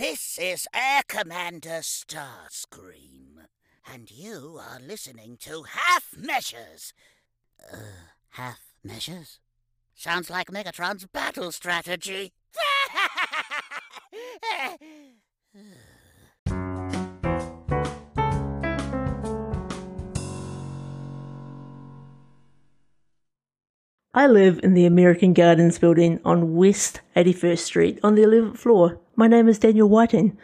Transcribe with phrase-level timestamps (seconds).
[0.00, 3.44] This is Air Commander Starscream,
[3.86, 6.94] and you are listening to Half Measures.
[7.70, 7.76] Uh,
[8.30, 9.40] half measures?
[9.94, 12.32] Sounds like Megatron's battle strategy.
[24.12, 28.98] I live in the American Gardens building on West 81st Street on the 11th floor.
[29.14, 30.36] My name is Daniel Whiting.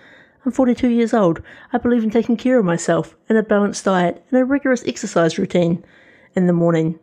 [0.44, 1.42] I'm 42 years old.
[1.72, 5.36] I believe in taking care of myself and a balanced diet and a rigorous exercise
[5.36, 5.84] routine
[6.36, 7.00] in the morning.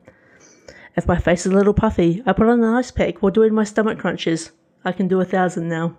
[0.96, 3.54] If my face is a little puffy, I put on an ice pack while doing
[3.54, 4.54] my stomach crunches.
[4.86, 5.98] I can do a thousand now.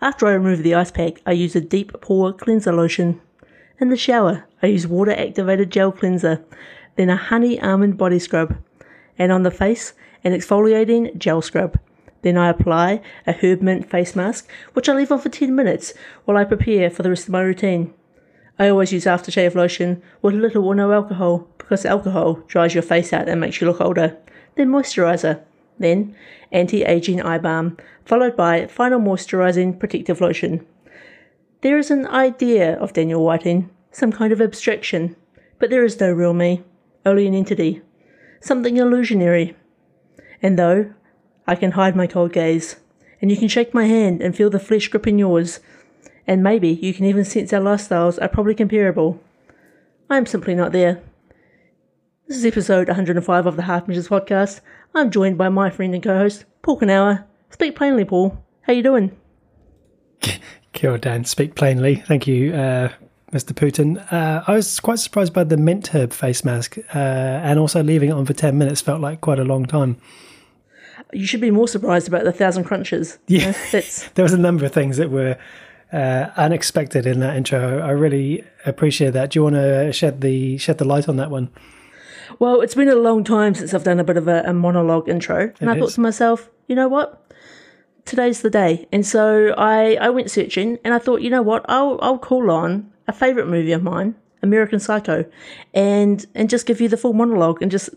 [0.00, 3.20] After I remove the ice pack, I use a deep pore cleanser lotion.
[3.78, 6.42] In the shower, I use water activated gel cleanser,
[6.96, 8.56] then a honey almond body scrub
[9.18, 9.92] and on the face,
[10.24, 11.78] an exfoliating gel scrub.
[12.22, 15.94] Then I apply a herb mint face mask, which I leave on for 10 minutes
[16.24, 17.94] while I prepare for the rest of my routine.
[18.58, 23.12] I always use aftershave lotion with little or no alcohol because alcohol dries your face
[23.12, 24.16] out and makes you look older.
[24.56, 25.40] Then moisturizer.
[25.78, 26.16] Then
[26.50, 30.66] anti aging eye balm, followed by final moisturizing protective lotion.
[31.60, 35.14] There is an idea of Daniel Whiting, some kind of abstraction,
[35.60, 36.64] but there is no real me,
[37.06, 37.82] only an entity
[38.40, 39.56] something illusionary.
[40.42, 40.92] And though
[41.46, 42.76] I can hide my cold gaze,
[43.20, 45.60] and you can shake my hand and feel the flesh gripping yours,
[46.26, 49.20] and maybe you can even sense our lifestyles are probably comparable,
[50.10, 51.02] I am simply not there.
[52.26, 54.60] This is episode 105 of the Half Measures podcast.
[54.94, 57.24] I'm joined by my friend and co-host, Paul Knauer.
[57.50, 58.44] Speak plainly, Paul.
[58.62, 59.16] How you doing?
[60.72, 61.24] Kia ora, Dan.
[61.24, 61.96] Speak plainly.
[61.96, 62.90] Thank you uh,
[63.32, 63.52] Mr.
[63.52, 64.00] Putin.
[64.12, 68.10] Uh, I was quite surprised by the mint herb face mask, uh, and also leaving
[68.10, 69.96] it on for 10 minutes felt like quite a long time.
[71.12, 73.18] You should be more surprised about the thousand crunches.
[73.26, 73.52] Yeah,
[74.14, 75.36] there was a number of things that were
[75.92, 77.80] uh, unexpected in that intro.
[77.80, 79.30] I really appreciate that.
[79.30, 81.50] Do you want to shed the shed the light on that one?
[82.38, 85.08] Well, it's been a long time since I've done a bit of a, a monologue
[85.08, 85.80] intro, and it I is.
[85.80, 87.24] thought to myself, you know what?
[88.04, 91.64] Today's the day, and so I, I went searching, and I thought, you know what?
[91.68, 95.24] I'll I'll call on a favorite movie of mine, American Psycho,
[95.74, 97.90] and and just give you the full monologue and just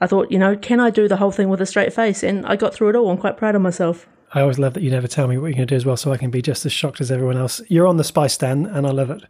[0.00, 2.24] I thought, you know, can I do the whole thing with a straight face?
[2.24, 3.08] And I got through it all.
[3.08, 4.08] I'm quite proud of myself.
[4.34, 5.96] I always love that you never tell me what you're going to do as well,
[5.96, 7.60] so I can be just as shocked as everyone else.
[7.68, 9.22] You're on the spice, Dan, and I love it.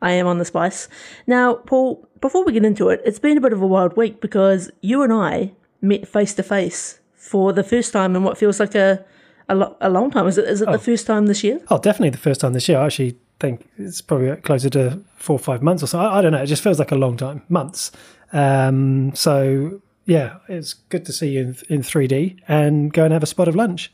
[0.00, 0.88] I am on the spice.
[1.26, 4.20] Now, Paul, before we get into it, it's been a bit of a wild week
[4.20, 8.60] because you and I met face to face for the first time in what feels
[8.60, 9.04] like a
[9.48, 10.26] a, lo- a long time.
[10.26, 10.72] Is it, is it oh.
[10.72, 11.60] the first time this year?
[11.68, 12.78] Oh, definitely the first time this year.
[12.78, 16.00] I actually think it's probably closer to four or five months or so.
[16.00, 16.42] I, I don't know.
[16.42, 17.92] It just feels like a long time, months.
[18.32, 23.22] Um, so yeah, it's good to see you in, in 3D and go and have
[23.22, 23.92] a spot of lunch.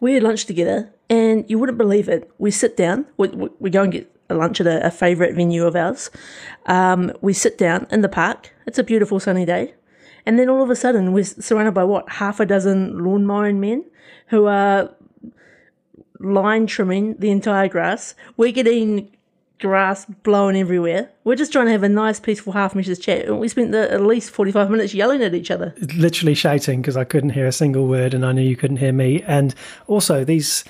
[0.00, 2.30] We had lunch together, and you wouldn't believe it.
[2.38, 3.06] We sit down.
[3.16, 3.28] We,
[3.58, 6.10] we go and get a lunch at a, a favourite venue of ours.
[6.66, 8.52] Um, we sit down in the park.
[8.66, 9.74] It's a beautiful sunny day.
[10.26, 12.08] And then all of a sudden, we're surrounded by what?
[12.10, 13.84] Half a dozen lawn mowing men
[14.26, 14.94] who are
[16.18, 18.14] line trimming the entire grass.
[18.36, 19.10] We're getting
[19.58, 21.10] grass blowing everywhere.
[21.24, 23.26] We're just trying to have a nice, peaceful half measures chat.
[23.26, 25.74] And we spent the, at least 45 minutes yelling at each other.
[25.96, 28.92] Literally shouting because I couldn't hear a single word and I knew you couldn't hear
[28.92, 29.22] me.
[29.22, 29.54] And
[29.86, 30.64] also, these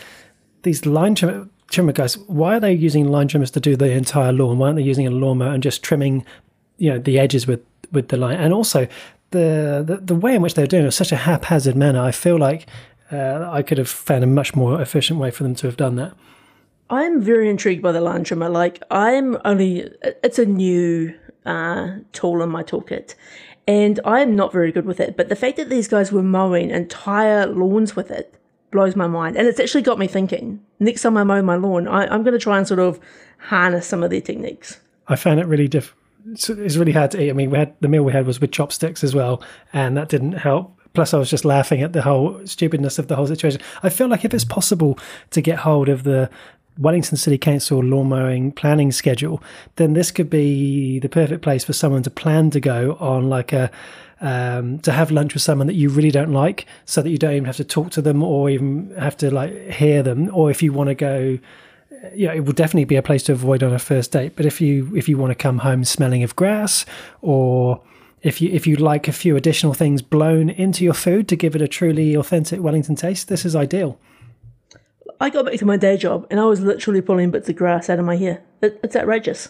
[0.62, 4.32] these line trimmer, trimmer guys, why are they using line trimmers to do the entire
[4.32, 4.58] lawn?
[4.58, 6.24] Why aren't they using a lawnmower and just trimming,
[6.78, 8.36] you know, the edges with, with the line?
[8.36, 8.88] And also,
[9.30, 12.00] the, the, the way in which they're doing it was such a haphazard manner.
[12.00, 12.66] I feel like
[13.10, 15.96] uh, I could have found a much more efficient way for them to have done
[15.96, 16.14] that.
[16.90, 18.48] I'm very intrigued by the trimmer.
[18.48, 19.90] Like, I'm only,
[20.22, 21.14] it's a new
[21.44, 23.14] uh, tool in my toolkit,
[23.66, 25.16] and I'm not very good with it.
[25.16, 28.34] But the fact that these guys were mowing entire lawns with it
[28.70, 29.36] blows my mind.
[29.36, 32.32] And it's actually got me thinking next time I mow my lawn, I, am going
[32.32, 33.00] to try and sort of
[33.38, 34.80] harness some of their techniques.
[35.06, 35.94] I found it really diff.
[36.26, 37.30] It's really hard to eat.
[37.30, 39.42] I mean, we had the meal we had was with chopsticks as well,
[39.72, 43.14] and that didn't help Plus, I was just laughing at the whole stupidness of the
[43.14, 43.60] whole situation.
[43.84, 44.98] I feel like if it's possible
[45.30, 46.28] to get hold of the
[46.76, 49.40] Wellington City Council lawn mowing planning schedule,
[49.76, 53.52] then this could be the perfect place for someone to plan to go on like
[53.52, 53.70] a
[54.20, 57.34] um, to have lunch with someone that you really don't like, so that you don't
[57.34, 60.34] even have to talk to them or even have to like hear them.
[60.34, 61.38] Or if you want to go,
[62.12, 64.34] yeah, it will definitely be a place to avoid on a first date.
[64.34, 66.84] But if you if you want to come home smelling of grass
[67.22, 67.82] or
[68.22, 71.54] if you if you'd like a few additional things blown into your food to give
[71.54, 73.98] it a truly authentic Wellington taste, this is ideal.
[75.20, 77.90] I got back to my day job and I was literally pulling bits of grass
[77.90, 78.42] out of my hair.
[78.62, 79.48] It, it's outrageous.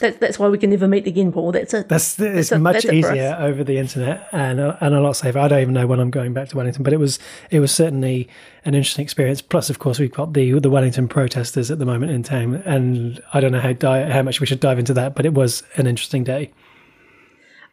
[0.00, 1.52] That's, that's why we can never meet again, Paul.
[1.52, 1.88] That's it.
[1.88, 5.38] That's it's much that's easier over the internet and a, and a lot safer.
[5.38, 7.18] I don't even know when I'm going back to Wellington, but it was
[7.50, 8.28] it was certainly
[8.64, 9.42] an interesting experience.
[9.42, 13.22] Plus, of course, we've got the the Wellington protesters at the moment in town, and
[13.34, 15.62] I don't know how di- how much we should dive into that, but it was
[15.76, 16.52] an interesting day.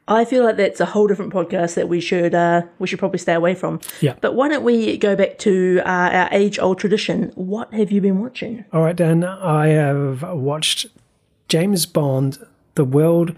[0.09, 3.19] I feel like that's a whole different podcast that we should uh, we should probably
[3.19, 3.79] stay away from.
[4.01, 4.15] Yeah.
[4.19, 7.31] But why don't we go back to uh, our age old tradition?
[7.35, 8.65] What have you been watching?
[8.73, 10.87] All right, Dan, I have watched
[11.47, 12.39] James Bond,
[12.73, 13.35] The World.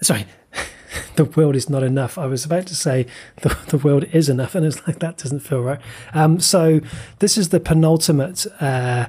[0.00, 0.26] Sorry,
[1.16, 2.18] The World is Not Enough.
[2.18, 3.06] I was about to say
[3.42, 5.80] The, the World is Enough, and it's like that doesn't feel right.
[6.14, 6.80] Um, so,
[7.18, 9.06] this is the penultimate uh,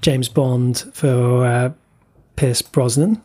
[0.00, 1.72] James Bond for uh,
[2.34, 3.22] Pierce Brosnan.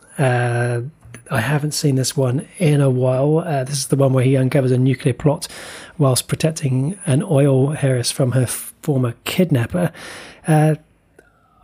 [1.31, 3.39] I haven't seen this one in a while.
[3.39, 5.47] Uh, this is the one where he uncovers a nuclear plot
[5.97, 9.91] whilst protecting an oil heiress from her f- former kidnapper.
[10.47, 10.75] Uh,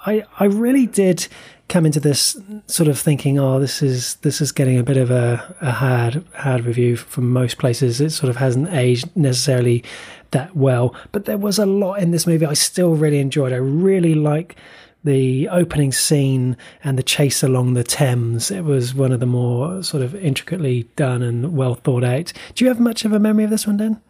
[0.05, 1.27] I I really did
[1.69, 2.37] come into this
[2.67, 6.23] sort of thinking, oh, this is this is getting a bit of a, a hard
[6.35, 8.01] hard review from most places.
[8.01, 9.83] It sort of hasn't aged necessarily
[10.31, 13.53] that well, but there was a lot in this movie I still really enjoyed.
[13.53, 14.55] I really like
[15.03, 18.51] the opening scene and the chase along the Thames.
[18.51, 22.33] It was one of the more sort of intricately done and well thought out.
[22.55, 24.01] Do you have much of a memory of this one, Dan?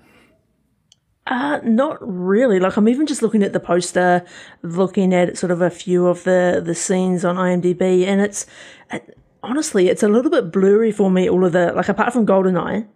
[1.28, 2.60] Uh, not really.
[2.60, 4.26] Like I'm even just looking at the poster,
[4.64, 8.46] looking at sort of a few of the the scenes on IMDb, and it's
[8.92, 11.30] it, honestly it's a little bit blurry for me.
[11.30, 12.88] All of the like apart from Goldeneye,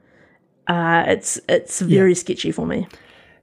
[0.67, 2.87] uh, it's it's very sketchy for me.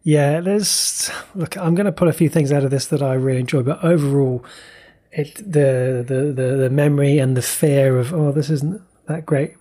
[0.02, 1.56] Yeah, there's look.
[1.56, 3.82] I'm going to pull a few things out of this that I really enjoy, but
[3.84, 4.44] overall,
[5.12, 9.54] it the the the, the memory and the fear of oh this isn't that great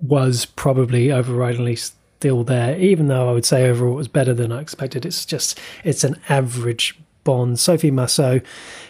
[0.00, 2.78] was probably overridingly still there.
[2.78, 5.06] Even though I would say overall it was better than I expected.
[5.06, 7.58] It's just it's an average Bond.
[7.58, 8.40] Sophie Marceau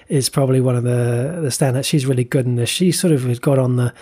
[0.09, 1.87] is probably one of the the standouts.
[1.87, 2.69] She's really good in this.
[2.69, 3.93] She sort of got on the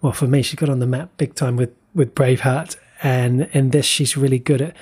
[0.00, 0.42] well for me.
[0.42, 4.38] She got on the map big time with with Braveheart, and in this she's really
[4.38, 4.76] good at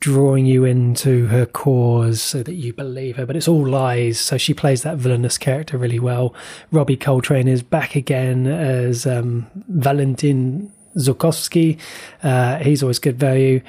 [0.00, 4.18] drawing you into her cause so that you believe her, but it's all lies.
[4.18, 6.34] So she plays that villainous character really well.
[6.72, 11.78] Robbie Coltrane is back again as um, Valentin Zukovsky.
[12.22, 13.60] Uh, he's always good value.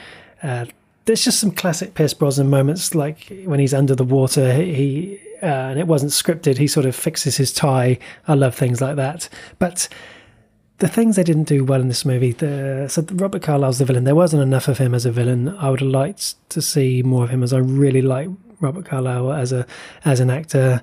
[0.42, 0.66] Uh,
[1.06, 5.45] there's just some classic Pierce Brosnan moments, like when he's under the water, he uh,
[5.45, 6.57] and it wasn't scripted.
[6.57, 7.98] He sort of fixes his tie.
[8.27, 9.27] I love things like that,
[9.60, 9.89] but
[10.81, 12.31] the things they didn't do well in this movie.
[12.31, 14.04] The, so Robert Carlyle's the villain.
[14.04, 15.50] There wasn't enough of him as a villain.
[15.60, 18.30] I would have liked to see more of him, as I really like
[18.60, 19.68] Robert Carlyle as a
[20.04, 20.81] as an actor.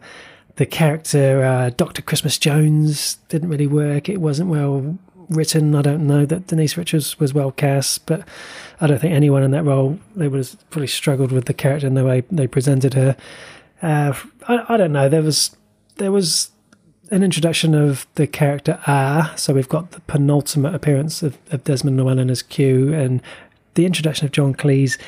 [0.54, 4.08] The character uh, Doctor Christmas Jones didn't really work.
[4.08, 4.98] It wasn't well
[5.28, 5.74] written.
[5.74, 8.22] I don't know that Denise Richards was well cast, but
[8.80, 11.88] I don't think anyone in that role they would have probably struggled with the character
[11.88, 13.16] and the way they presented her.
[13.82, 14.14] Uh,
[14.46, 15.08] I, I don't know.
[15.08, 15.56] There was
[15.96, 16.50] there was
[17.10, 19.36] an introduction of the character R.
[19.36, 23.22] So we've got the penultimate appearance of, of Desmond Llewellyn as Q and
[23.74, 24.98] the introduction of John Cleese.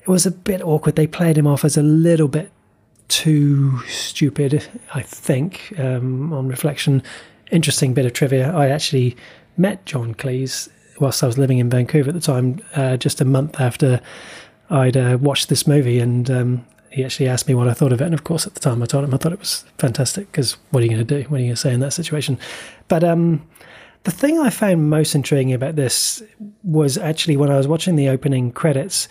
[0.00, 0.96] It was a bit awkward.
[0.96, 2.50] They played him off as a little bit
[3.08, 7.02] too stupid, I think, um, on reflection.
[7.50, 8.52] Interesting bit of trivia.
[8.52, 9.16] I actually
[9.56, 13.24] met John Cleese whilst I was living in Vancouver at the time, uh, just a
[13.24, 14.00] month after
[14.70, 18.00] I'd uh, watched this movie, and um, he actually asked me what I thought of
[18.00, 18.04] it.
[18.04, 20.56] And of course, at the time, I told him I thought it was fantastic because
[20.70, 21.28] what are you going to do?
[21.28, 22.38] What are you going to say in that situation?
[22.88, 23.46] But um,
[24.04, 26.22] the thing I found most intriguing about this
[26.62, 29.08] was actually when I was watching the opening credits.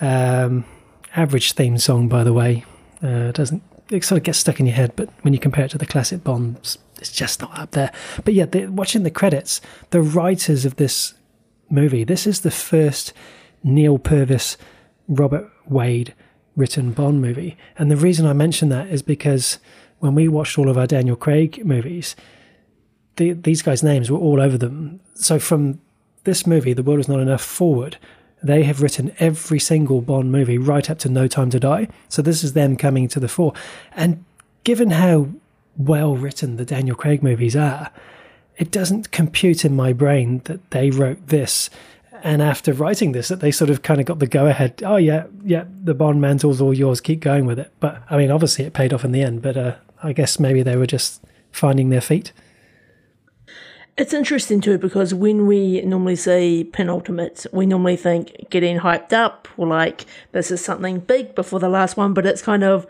[0.00, 0.64] Um,
[1.14, 2.64] average theme song, by the way.
[3.02, 5.70] Uh, doesn't it sort of gets stuck in your head, but when you compare it
[5.72, 7.92] to the classic Bonds, it's just not up there.
[8.24, 11.14] But yeah, the, watching the credits, the writers of this
[11.68, 13.12] movie, this is the first
[13.62, 14.56] Neil Purvis,
[15.08, 16.14] Robert Wade
[16.56, 17.56] written Bond movie.
[17.78, 19.58] And the reason I mention that is because
[20.00, 22.16] when we watched all of our Daniel Craig movies,
[23.16, 25.00] the, these guys' names were all over them.
[25.14, 25.80] So from
[26.24, 27.96] this movie, The World Is Not Enough forward,
[28.42, 31.88] they have written every single Bond movie right up to No Time to Die.
[32.08, 33.52] So this is them coming to the fore.
[33.94, 34.24] And
[34.64, 35.28] given how
[35.76, 37.90] well written the Daniel Craig movies are,
[38.56, 41.70] it doesn't compute in my brain that they wrote this.
[42.24, 44.80] And after writing this, that they sort of kind of got the go ahead.
[44.86, 47.00] Oh yeah, yeah, the Bond mantle's all yours.
[47.00, 47.72] Keep going with it.
[47.80, 49.42] But I mean, obviously, it paid off in the end.
[49.42, 49.74] But uh,
[50.04, 52.32] I guess maybe they were just finding their feet.
[53.98, 59.48] It's interesting too because when we normally see penultimate, we normally think getting hyped up
[59.56, 62.86] or like this is something big before the last one, but it's kind of.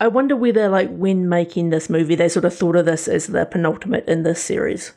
[0.00, 3.28] I wonder whether, like, when making this movie, they sort of thought of this as
[3.28, 4.94] the penultimate in this series.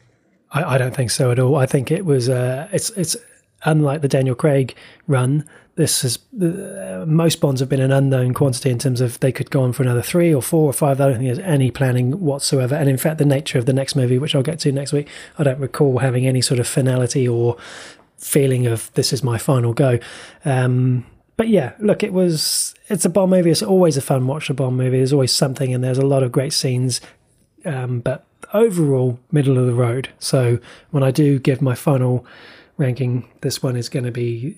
[0.55, 1.55] I, I don't think so at all.
[1.55, 3.15] I think it was uh, it's it's
[3.63, 4.75] unlike the Daniel Craig
[5.07, 5.43] run.
[5.75, 9.51] this is uh, most bonds have been an unknown quantity in terms of they could
[9.51, 11.01] go on for another three or four or five.
[11.01, 12.75] I don't think there's any planning whatsoever.
[12.75, 15.07] And in fact, the nature of the next movie, which I'll get to next week,
[15.37, 17.57] I don't recall having any sort of finality or
[18.17, 19.99] feeling of this is my final go.
[20.45, 21.05] Um,
[21.37, 23.51] but yeah, look, it was it's a Bond movie.
[23.51, 24.49] It's always a fun watch.
[24.49, 24.97] A Bond movie.
[24.97, 27.01] There's always something, and there's a lot of great scenes.
[27.65, 30.09] Um, but overall, middle of the road.
[30.17, 30.59] So
[30.91, 32.25] when I do give my final
[32.77, 34.57] ranking, this one is going to be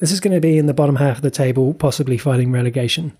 [0.00, 3.16] this is going to be in the bottom half of the table, possibly fighting relegation.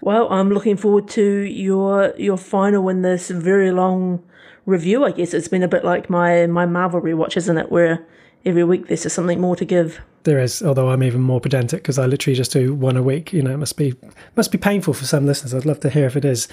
[0.00, 4.22] Well, I'm looking forward to your your final in this very long
[4.64, 5.04] review.
[5.04, 7.72] I guess it's been a bit like my my Marvel rewatch, isn't it?
[7.72, 8.06] Where
[8.46, 10.00] every week there's just something more to give.
[10.22, 13.32] There is, although I'm even more pedantic because I literally just do one a week.
[13.32, 13.94] You know, it must be
[14.36, 15.54] must be painful for some listeners.
[15.54, 16.46] I'd love to hear if it is.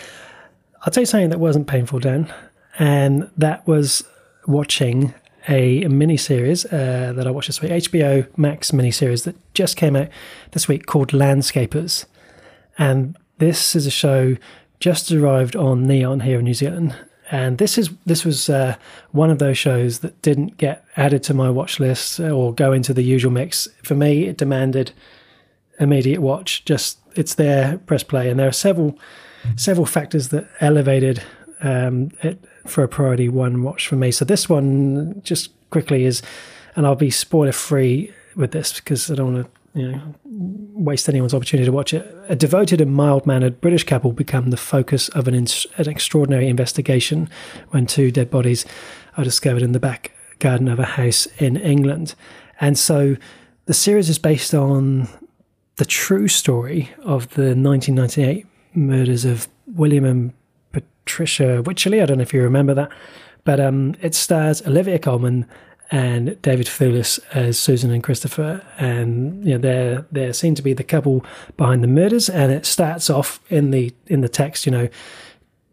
[0.86, 2.32] I'll tell you something that wasn't painful, Dan,
[2.78, 4.04] and that was
[4.46, 5.16] watching
[5.50, 9.78] a mini series uh, that I watched this week, HBO Max mini series that just
[9.78, 10.10] came out
[10.52, 12.06] this week called Landscapers,
[12.78, 14.38] and this is a show
[14.80, 16.96] just arrived on Neon here in New Zealand.
[17.32, 18.76] And this is this was uh,
[19.10, 22.94] one of those shows that didn't get added to my watch list or go into
[22.94, 23.68] the usual mix.
[23.84, 24.92] For me, it demanded
[25.80, 26.64] immediate watch.
[26.66, 29.00] Just it's there, press play, and there are several
[29.56, 31.24] several factors that elevated
[31.62, 34.12] um, it for a priority one watch for me.
[34.12, 36.22] So this one, just quickly, is,
[36.76, 41.08] and I'll be spoiler free with this because I don't want to, you know, waste
[41.08, 42.14] anyone's opportunity to watch it.
[42.28, 45.48] A devoted and mild-mannered British couple become the focus of an, in-
[45.78, 47.30] an extraordinary investigation
[47.70, 48.66] when two dead bodies
[49.18, 52.16] are discovered in the back garden of a house in England,
[52.60, 53.16] and so
[53.66, 55.08] the series is based on
[55.78, 60.34] the true story of the 1998 murders of William and
[60.72, 62.02] Patricia Wycherley.
[62.02, 62.92] I don't know if you remember that,
[63.44, 65.46] but um, it stars Olivia Colman
[65.92, 70.74] and David Thewlis as Susan and Christopher, and you know they're they're seen to be
[70.74, 71.24] the couple
[71.58, 72.30] behind the murders.
[72.30, 74.90] And it starts off in the in the text, you know,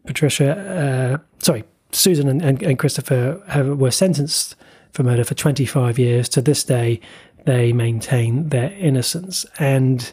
[0.05, 4.55] Patricia, uh, sorry, Susan and, and, and Christopher have, were sentenced
[4.91, 6.29] for murder for 25 years.
[6.29, 6.99] To this day,
[7.45, 10.11] they maintain their innocence, and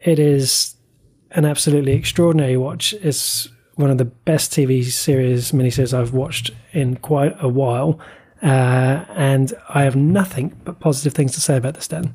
[0.00, 0.74] it is
[1.32, 2.92] an absolutely extraordinary watch.
[2.94, 8.00] It's one of the best TV series, miniseries I've watched in quite a while.
[8.42, 12.14] Uh, and I have nothing but positive things to say about this, Dan.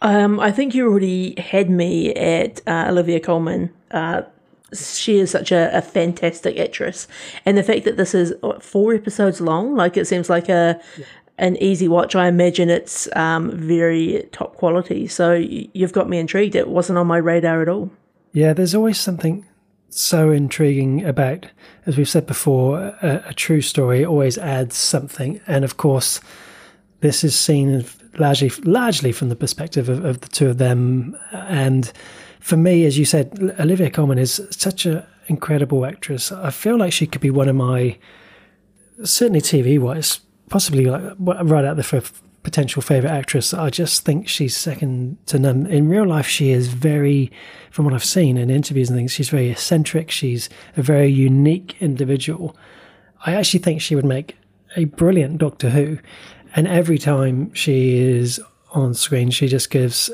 [0.00, 3.72] Um, I think you already had me at uh, Olivia Colman.
[3.90, 4.22] Uh,
[4.74, 7.06] she is such a, a, fantastic actress,
[7.44, 10.80] and the fact that this is what, four episodes long, like it seems like a
[10.96, 11.04] yeah.
[11.42, 12.14] An easy watch.
[12.14, 15.08] I imagine it's um, very top quality.
[15.08, 16.54] So you've got me intrigued.
[16.54, 17.90] It wasn't on my radar at all.
[18.32, 19.44] Yeah, there's always something
[19.90, 21.46] so intriguing about,
[21.84, 25.40] as we've said before, a, a, true story always adds something.
[25.46, 26.20] And of course,
[27.00, 27.84] this is seen
[28.18, 31.18] largely largely from the perspective of, of the two of them.
[31.32, 31.92] And
[32.40, 36.30] for me, as you said, Olivia Colman is such an incredible actress.
[36.32, 37.98] I feel like she could be one of my
[39.04, 40.20] certainly TV wise,
[40.52, 42.02] possibly like right out there for
[42.42, 43.54] potential favorite actress.
[43.54, 45.64] I just think she's second to none.
[45.64, 47.32] In real life, she is very,
[47.70, 50.10] from what I've seen in interviews and things, she's very eccentric.
[50.10, 52.54] She's a very unique individual.
[53.24, 54.36] I actually think she would make
[54.76, 55.98] a brilliant Doctor Who.
[56.54, 58.38] And every time she is
[58.72, 60.10] on screen, she just gives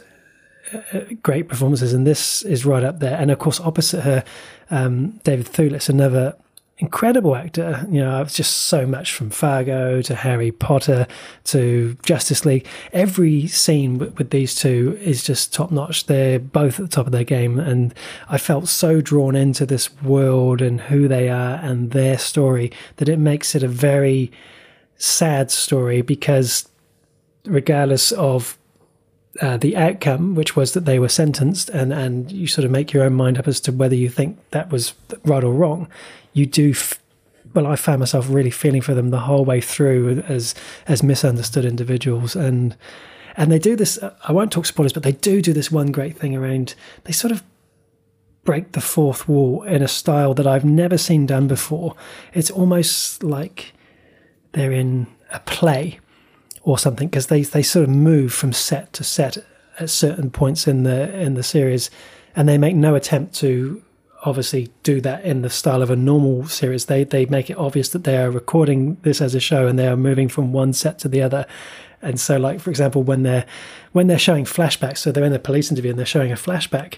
[0.73, 1.93] uh, great performances.
[1.93, 3.19] And this is right up there.
[3.19, 4.23] And of course, opposite her,
[4.71, 6.37] um, David Thewlis, another
[6.79, 7.87] incredible actor.
[7.91, 11.07] You know, it's just so much from Fargo to Harry Potter
[11.45, 12.67] to Justice League.
[12.93, 16.07] Every scene with, with these two is just top notch.
[16.07, 17.95] They're both at the top of their game, and
[18.29, 23.09] I felt so drawn into this world and who they are and their story that
[23.09, 24.31] it makes it a very
[24.97, 26.69] sad story because
[27.45, 28.57] regardless of
[29.41, 32.93] uh, the outcome, which was that they were sentenced, and, and you sort of make
[32.93, 34.95] your own mind up as to whether you think that was
[35.25, 35.89] right or wrong
[36.33, 36.71] you do.
[36.71, 37.01] F-
[37.55, 40.55] well, I found myself really feeling for them the whole way through as
[40.87, 42.77] as misunderstood individuals, and
[43.37, 43.99] and they do this.
[44.27, 46.75] I won't talk spoilers, but they do do this one great thing around.
[47.05, 47.43] They sort of
[48.45, 51.95] break the fourth wall in a style that I've never seen done before.
[52.33, 53.73] It's almost like
[54.53, 56.01] they're in a play
[56.63, 59.39] or something because they they sort of move from set to set
[59.79, 61.91] at certain points in the in the series,
[62.35, 63.83] and they make no attempt to
[64.25, 66.87] obviously do that in the style of a normal series.
[66.87, 69.89] They they make it obvious that they are recording this as a show and they
[69.89, 71.47] are moving from one set to the other.
[72.01, 73.47] And so, like for example, when they're
[73.93, 76.95] when they're showing flashbacks, so they're in a police interview and they're showing a flashback,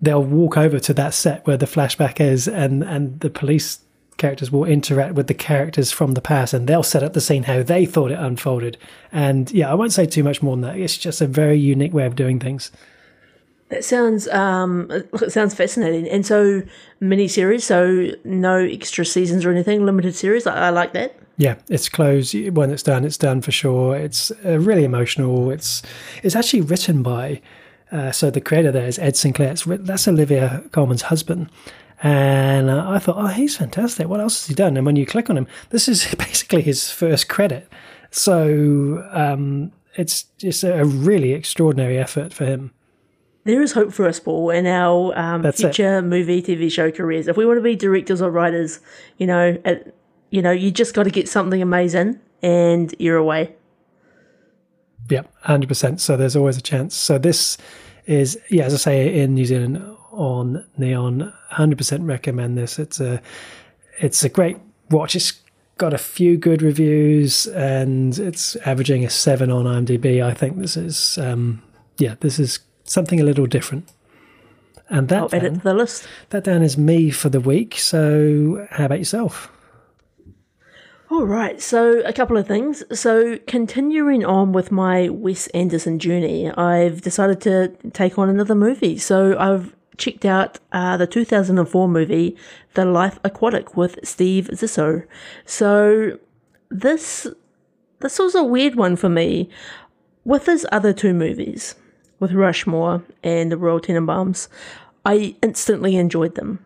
[0.00, 3.80] they'll walk over to that set where the flashback is, and and the police
[4.20, 7.44] characters will interact with the characters from the past and they'll set up the scene
[7.44, 8.76] how they thought it unfolded.
[9.10, 10.78] And yeah, I won't say too much more than that.
[10.78, 12.70] It's just a very unique way of doing things.
[13.70, 16.08] That sounds um it sounds fascinating.
[16.08, 16.62] And so
[17.00, 20.46] miniseries, so no extra seasons or anything, limited series.
[20.46, 21.16] I, I like that.
[21.36, 23.04] Yeah, it's closed when it's done.
[23.04, 23.96] It's done for sure.
[23.96, 25.50] It's uh, really emotional.
[25.50, 25.82] It's
[26.22, 27.40] it's actually written by
[27.92, 29.52] uh, so the creator there is Ed Sinclair.
[29.52, 31.50] It's, that's Olivia Colman's husband.
[32.02, 34.08] And uh, I thought, oh, he's fantastic.
[34.08, 34.76] What else has he done?
[34.76, 37.68] And when you click on him, this is basically his first credit.
[38.10, 42.72] So um, it's just a really extraordinary effort for him.
[43.44, 47.26] There is hope for us, Paul, in our um, future movie, TV show careers.
[47.26, 48.80] If we want to be directors or writers,
[49.16, 49.94] you know, at,
[50.30, 53.54] you know, you just got to get something amazing, and you're away.
[55.08, 56.00] Yeah, hundred percent.
[56.00, 56.94] So there's always a chance.
[56.94, 57.56] So this
[58.06, 59.82] is, yeah, as I say, in New Zealand
[60.12, 62.78] on Neon, hundred percent recommend this.
[62.78, 63.22] It's a,
[63.98, 64.58] it's a great
[64.90, 65.16] watch.
[65.16, 65.40] It's
[65.78, 70.22] got a few good reviews and it's averaging a seven on IMDb.
[70.22, 71.62] I think this is, um,
[71.96, 72.58] yeah, this is
[72.90, 73.88] something a little different.
[74.88, 76.08] And that I'll Dan, edit the list.
[76.30, 77.78] that Dan is me for the week.
[77.78, 79.50] So how about yourself?
[81.12, 82.84] All right, so a couple of things.
[82.96, 88.96] So, continuing on with my Wes Anderson journey, I've decided to take on another movie.
[88.96, 92.36] So, I've checked out uh, the 2004 movie,
[92.74, 95.04] The Life Aquatic, with Steve Zissou.
[95.44, 96.16] So,
[96.70, 97.26] this
[97.98, 99.50] this was a weird one for me.
[100.24, 101.74] With his other two movies,
[102.20, 104.46] with Rushmore and The Royal Tenenbaums,
[105.04, 106.64] I instantly enjoyed them.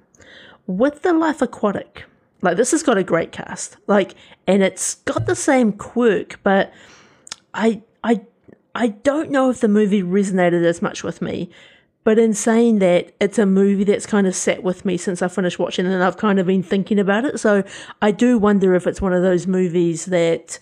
[0.67, 2.05] With The Life Aquatic,
[2.43, 3.77] like this has got a great cast.
[3.87, 4.15] Like
[4.47, 6.73] and it's got the same quirk, but
[7.55, 8.21] I I
[8.75, 11.49] I don't know if the movie resonated as much with me.
[12.03, 15.29] But in saying that, it's a movie that's kind of sat with me since I
[15.29, 17.41] finished watching and I've kind of been thinking about it.
[17.41, 17.65] So
[18.03, 20.59] I do wonder if it's one of those movies that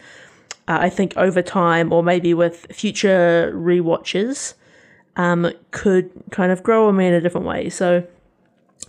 [0.69, 4.55] uh, I think over time or maybe with future re-watches
[5.17, 7.69] um, could kind of grow on me in a different way.
[7.69, 8.07] So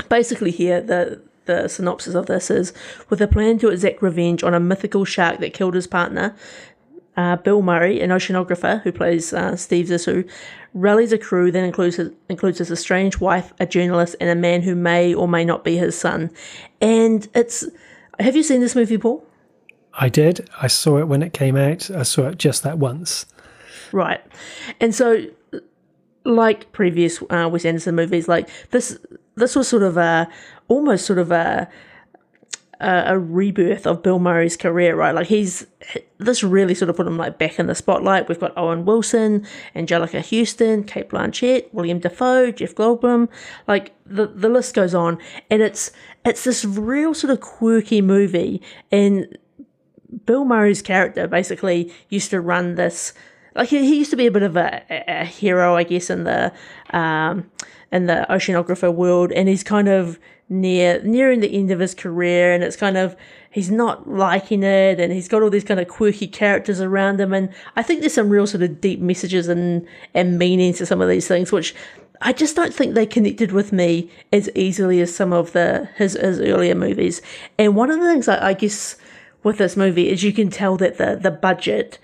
[0.10, 2.72] basically here the the synopsis of this is
[3.10, 6.34] with a plan to exact revenge on a mythical shark that killed his partner
[7.16, 10.28] uh, Bill Murray, an oceanographer who plays uh, Steve Zissou,
[10.74, 14.62] rallies a crew that includes his, includes his estranged wife, a journalist, and a man
[14.64, 16.32] who may or may not be his son.
[16.82, 17.66] And it's
[18.20, 19.26] have you seen this movie, Paul?
[19.94, 20.50] I did.
[20.62, 21.92] I saw it when it came out.
[21.92, 23.28] I saw it just that once.
[23.92, 24.22] Right.
[24.80, 25.26] And so,
[26.26, 28.98] like previous uh, Wes Anderson movies, like this,
[29.36, 30.28] this was sort of a
[30.68, 31.70] almost sort of a
[32.84, 35.16] a, rebirth of Bill Murray's career, right?
[35.16, 35.66] Like he's
[36.18, 38.28] this really sort of put him like back in the spotlight.
[38.28, 43.30] We've got Owen Wilson, Anjelica Huston, Cate Blanchett, William Dafoe, Jeff Goldblum.
[43.68, 45.18] Like the the list goes on,
[45.50, 45.92] and it's
[46.26, 49.38] it's this real sort of quirky movie, and
[50.26, 53.14] Bill Murray's character basically used to run this.
[53.56, 56.24] Like he, he used to be a bit of a, a hero, I guess, in
[56.24, 56.52] the
[56.92, 57.50] um,
[57.92, 62.54] in the oceanographer world, and he's kind of near nearing the end of his career,
[62.54, 63.16] and it's kind of
[63.52, 67.34] he's not liking it, and he's got all these kind of quirky characters around him,
[67.34, 71.02] and I think there's some real sort of deep messages and and meanings to some
[71.02, 71.76] of these things, which
[72.22, 76.14] I just don't think they connected with me as easily as some of the his
[76.14, 77.22] his earlier movies.
[77.60, 78.96] And one of the things I, I guess
[79.44, 82.00] with this movie is you can tell that the the budget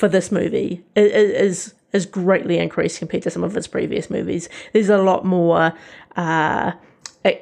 [0.00, 4.48] for this movie is is, greatly increased compared to some of his previous movies.
[4.72, 5.74] There's a lot more
[6.16, 6.72] uh,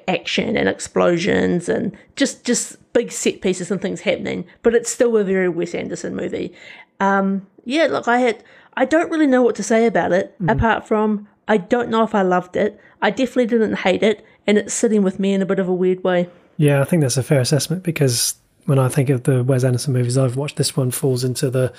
[0.08, 5.16] action and explosions and just just big set pieces and things happening, but it's still
[5.16, 6.52] a very Wes Anderson movie.
[6.98, 8.42] Um, yeah, look, I had
[8.76, 10.50] I don't really know what to say about it mm.
[10.50, 12.80] apart from I don't know if I loved it.
[13.00, 15.74] I definitely didn't hate it, and it's sitting with me in a bit of a
[15.74, 16.28] weird way.
[16.56, 18.34] Yeah, I think that's a fair assessment because
[18.68, 21.72] when I think of the Wes Anderson movies I've watched, this one falls into the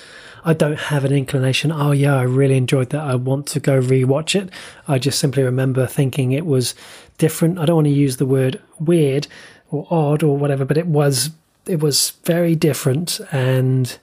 [0.44, 1.72] I don't have an inclination.
[1.72, 3.02] Oh yeah, I really enjoyed that.
[3.02, 4.50] I want to go rewatch it.
[4.88, 6.74] I just simply remember thinking it was
[7.20, 7.60] different.
[7.60, 9.28] I don't want to use the word weird
[9.70, 11.30] or odd or whatever, but it was
[11.68, 14.00] it was very different, and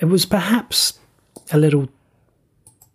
[0.00, 0.98] it was perhaps
[1.52, 1.88] a little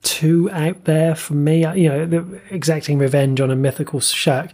[0.04, 1.62] too out there for me.
[1.80, 4.52] You know, exacting revenge on a mythical shark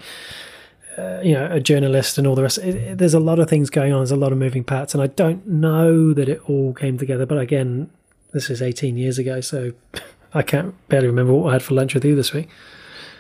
[0.97, 2.57] uh, you know, a journalist and all the rest.
[2.59, 3.99] It, it, there's a lot of things going on.
[3.99, 7.25] There's a lot of moving parts, and I don't know that it all came together.
[7.25, 7.89] But again,
[8.33, 9.73] this is 18 years ago, so
[10.33, 12.49] I can't barely remember what I had for lunch with you this week.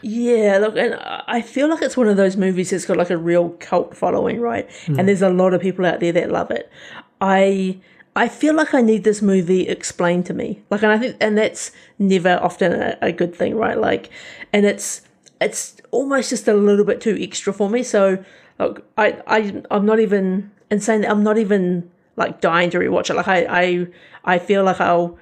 [0.01, 0.95] Yeah, look, and
[1.27, 4.39] I feel like it's one of those movies that's got like a real cult following,
[4.39, 4.69] right?
[4.85, 4.99] Mm.
[4.99, 6.71] And there's a lot of people out there that love it.
[7.19, 7.79] I
[8.15, 10.61] I feel like I need this movie explained to me.
[10.69, 13.77] Like, and I think, and that's never often a, a good thing, right?
[13.77, 14.09] Like,
[14.53, 15.01] and it's
[15.41, 17.83] it's almost just a little bit too extra for me.
[17.83, 18.23] So
[18.59, 21.05] look, I, I I'm not even insane.
[21.05, 23.15] I'm not even like dying to rewatch it.
[23.15, 23.87] Like I, I,
[24.23, 25.17] I feel like I'll.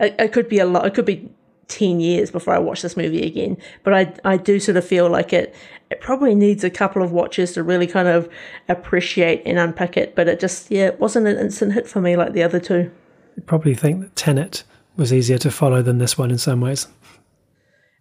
[0.00, 0.86] It, it could be a lot.
[0.86, 1.30] It could be
[1.66, 3.58] ten years before I watch this movie again.
[3.82, 5.54] But I, I do sort of feel like it.
[5.90, 8.28] It probably needs a couple of watches to really kind of
[8.68, 10.14] appreciate and unpick it.
[10.14, 12.90] But it just, yeah, it wasn't an instant hit for me like the other two.
[13.38, 14.64] I probably think that Tenet
[14.96, 16.88] was easier to follow than this one in some ways.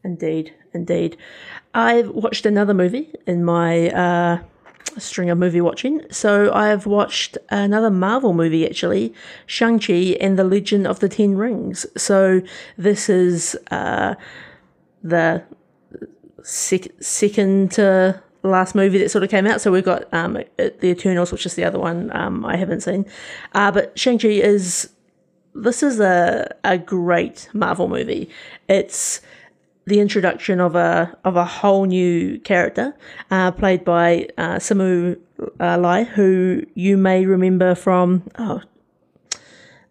[0.08, 1.18] Indeed, indeed.
[1.74, 4.40] I've watched another movie in my uh,
[4.98, 6.02] string of movie watching.
[6.10, 9.14] So I've watched another Marvel movie actually,
[9.48, 11.86] Shang-Chi and the Legend of the Ten Rings.
[11.98, 12.42] So
[12.78, 14.16] this is uh,
[15.04, 15.44] the
[16.42, 19.60] sec- second to last movie that sort of came out.
[19.60, 23.06] So we've got um, The Eternals, which is the other one um, I haven't seen.
[23.54, 24.90] Uh, but Shang-Chi is,
[25.54, 28.30] this is a, a great Marvel movie.
[28.70, 29.20] It's
[29.88, 32.96] the introduction of a of a whole new character,
[33.32, 35.18] uh, played by uh, Simu
[35.60, 38.62] uh, Liu, who you may remember from oh.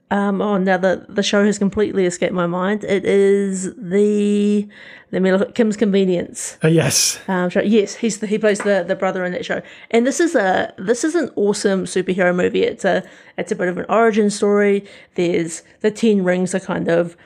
[0.09, 2.85] Um, oh, now the, the show has completely escaped my mind.
[2.85, 4.69] It is the
[5.11, 6.59] let me look at Kim's Convenience.
[6.63, 7.61] Uh, yes, um, show.
[7.61, 9.63] yes, he's the, he plays the, the brother in that show.
[9.91, 12.63] And this is a this is an awesome superhero movie.
[12.63, 13.03] It's a
[13.37, 14.85] it's a bit of an origin story.
[15.17, 17.17] There's the Ten Rings are kind of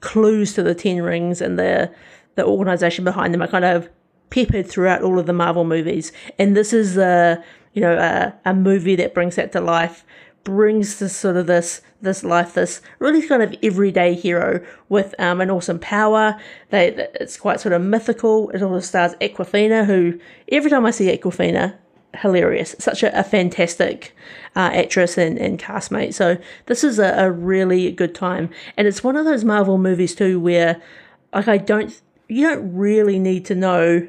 [0.00, 1.92] clues to the Ten Rings and the
[2.36, 3.88] the organization behind them are kind of
[4.30, 6.12] peppered throughout all of the Marvel movies.
[6.38, 10.04] And this is a you know a, a movie that brings that to life,
[10.44, 15.40] brings this sort of this this life, this really kind of everyday hero with um,
[15.40, 16.40] an awesome power.
[16.70, 18.50] They it's quite sort of mythical.
[18.50, 20.18] It also stars Awkwafina, who
[20.50, 21.76] every time I see Awkwafina,
[22.14, 22.74] hilarious.
[22.78, 24.14] Such a, a fantastic
[24.56, 26.14] uh, actress and, and castmate.
[26.14, 28.50] So this is a, a really good time.
[28.76, 30.80] And it's one of those Marvel movies too where
[31.32, 34.06] like I don't you don't really need to know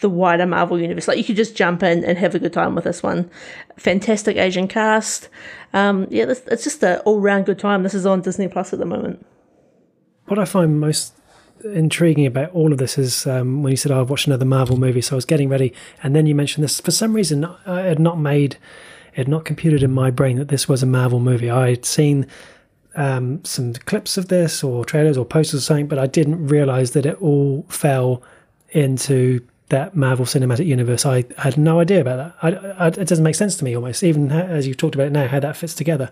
[0.00, 1.08] the wider Marvel universe.
[1.08, 3.30] Like you could just jump in and have a good time with this one.
[3.76, 5.28] Fantastic Asian cast.
[5.72, 7.82] Um, yeah, this, it's just an all round good time.
[7.82, 9.26] This is on Disney Plus at the moment.
[10.26, 11.17] What I find most
[11.64, 14.76] intriguing about all of this is um, when you said, oh, I've watched another Marvel
[14.76, 16.80] movie, so I was getting ready, and then you mentioned this.
[16.80, 18.54] For some reason, I had not made,
[19.12, 21.50] it had not computed in my brain that this was a Marvel movie.
[21.50, 22.26] I had seen
[22.96, 26.92] um, some clips of this or trailers or posters or something, but I didn't realize
[26.92, 28.22] that it all fell
[28.70, 31.04] into that Marvel Cinematic Universe.
[31.04, 32.34] I had no idea about that.
[32.42, 35.12] I, I, it doesn't make sense to me almost, even as you've talked about it
[35.12, 36.10] now, how that fits together.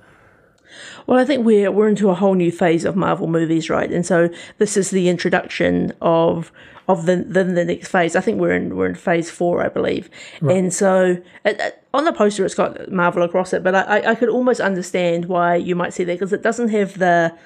[1.06, 3.90] Well, I think we're we're into a whole new phase of Marvel movies, right?
[3.90, 6.52] And so this is the introduction of
[6.88, 8.16] of the the, the next phase.
[8.16, 10.08] I think we're in we're in phase four, I believe.
[10.40, 10.56] Right.
[10.56, 14.14] And so it, it, on the poster, it's got Marvel across it, but I I
[14.14, 17.36] could almost understand why you might see that because it doesn't have the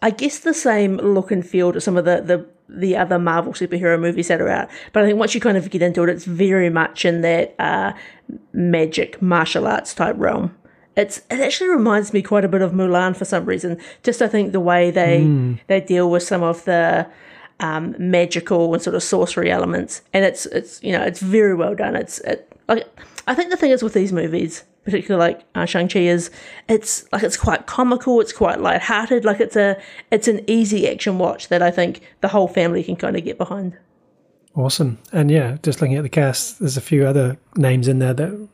[0.00, 3.54] I guess the same look and feel to some of the, the the other Marvel
[3.54, 4.68] superhero movies that are out.
[4.92, 7.54] But I think once you kind of get into it, it's very much in that
[7.58, 7.94] uh,
[8.52, 10.54] magic martial arts type realm.
[10.98, 13.78] It's it actually reminds me quite a bit of Mulan for some reason.
[14.02, 15.60] Just I think the way they mm.
[15.68, 17.06] they deal with some of the
[17.60, 21.76] um, magical and sort of sorcery elements, and it's it's you know it's very well
[21.76, 21.94] done.
[21.94, 22.84] It's it like
[23.28, 26.32] I think the thing is with these movies, particularly like uh, Shang Chi, is
[26.68, 29.80] it's like it's quite comical, it's quite light-hearted, like it's a
[30.10, 33.38] it's an easy action watch that I think the whole family can kind of get
[33.38, 33.78] behind.
[34.56, 38.14] Awesome, and yeah, just looking at the cast, there's a few other names in there
[38.14, 38.48] that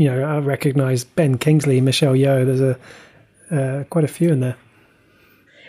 [0.00, 2.46] you know, I recognise Ben Kingsley, Michelle Yeoh.
[2.46, 2.78] There's a
[3.54, 4.56] uh, quite a few in there.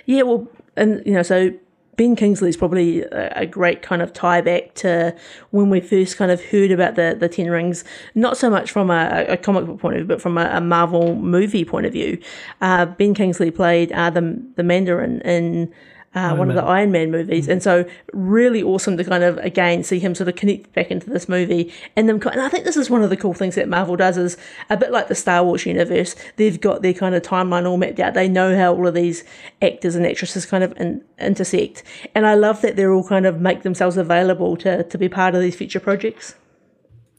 [0.06, 1.52] Yeah, well, and you know, so
[1.98, 5.14] Ben Kingsley is probably a, great kind of tie back to
[5.50, 7.84] when we first kind of heard about the the Ten Rings.
[8.16, 10.62] Not so much from a, a comic book point of view, but from a, a
[10.62, 12.18] Marvel movie point of view.
[12.62, 15.74] Uh, ben Kingsley played uh, the the Mandarin in
[16.14, 17.48] uh, one of the Iron Man movies.
[17.48, 21.10] And so, really awesome to kind of again see him sort of connect back into
[21.10, 21.74] this movie.
[21.96, 24.18] And them, and I think this is one of the cool things that Marvel does
[24.18, 24.38] is
[24.70, 26.16] a bit like the Star Wars universe.
[26.36, 28.14] They've got their kind of timeline all mapped out.
[28.14, 29.24] They know how all of these
[29.62, 31.84] actors and actresses kind of in, intersect.
[32.14, 35.36] And I love that they're all kind of make themselves available to to be part
[35.36, 36.36] of these future projects.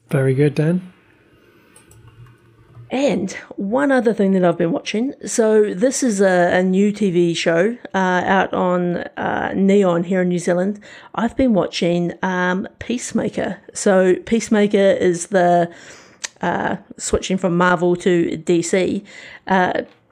[0.09, 0.93] Very good, Dan.
[2.93, 5.15] And one other thing that I've been watching.
[5.25, 10.29] So, this is a, a new TV show uh, out on uh, Neon here in
[10.29, 10.79] New Zealand.
[11.15, 13.57] I've been watching um, Peacemaker.
[13.73, 15.73] So, Peacemaker is the
[16.41, 19.03] uh, switching from Marvel to DC.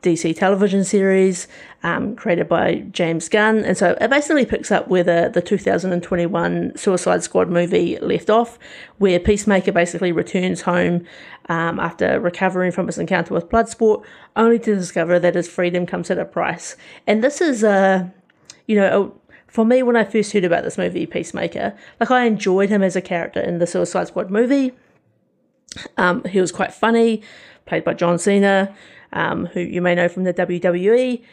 [0.02, 1.48] DC television series
[1.84, 3.60] um, created by James Gunn.
[3.64, 8.58] And so it basically picks up where the, the 2021 Suicide Squad movie left off,
[8.98, 11.06] where Peacemaker basically returns home
[11.50, 14.04] um, after recovering from his encounter with Bloodsport,
[14.36, 16.76] only to discover that his freedom comes at a price.
[17.06, 18.08] And this is, uh,
[18.68, 22.26] you know, a, for me, when I first heard about this movie, Peacemaker, like I
[22.26, 24.72] enjoyed him as a character in the Suicide Squad movie.
[25.98, 27.22] Um, he was quite funny,
[27.66, 28.74] played by John Cena,
[29.14, 31.24] um, who you may know from the WWE.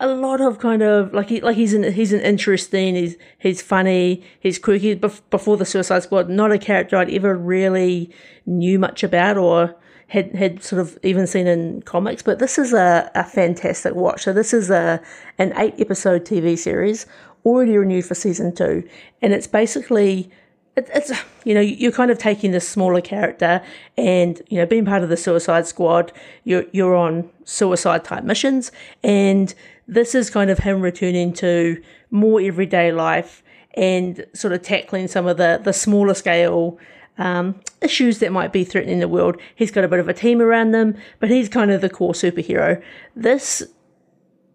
[0.00, 3.62] A lot of kind of like he like he's an he's an interesting he's he's
[3.62, 4.96] funny he's quirky.
[4.96, 8.10] Bef- before the Suicide Squad, not a character I'd ever really
[8.44, 9.76] knew much about or
[10.08, 12.22] had had sort of even seen in comics.
[12.22, 14.24] But this is a, a fantastic watch.
[14.24, 15.00] So this is a
[15.38, 17.06] an eight episode TV series
[17.44, 18.88] already renewed for season two,
[19.22, 20.30] and it's basically
[20.76, 21.12] it, it's
[21.44, 23.62] you know you're kind of taking this smaller character
[23.96, 26.12] and you know being part of the Suicide Squad,
[26.44, 29.54] you're you're on suicide type missions, and
[29.86, 33.42] this is kind of him returning to more everyday life
[33.76, 36.78] and sort of tackling some of the the smaller scale
[37.18, 39.36] um, issues that might be threatening the world.
[39.54, 42.12] He's got a bit of a team around them, but he's kind of the core
[42.12, 42.82] superhero.
[43.14, 43.62] This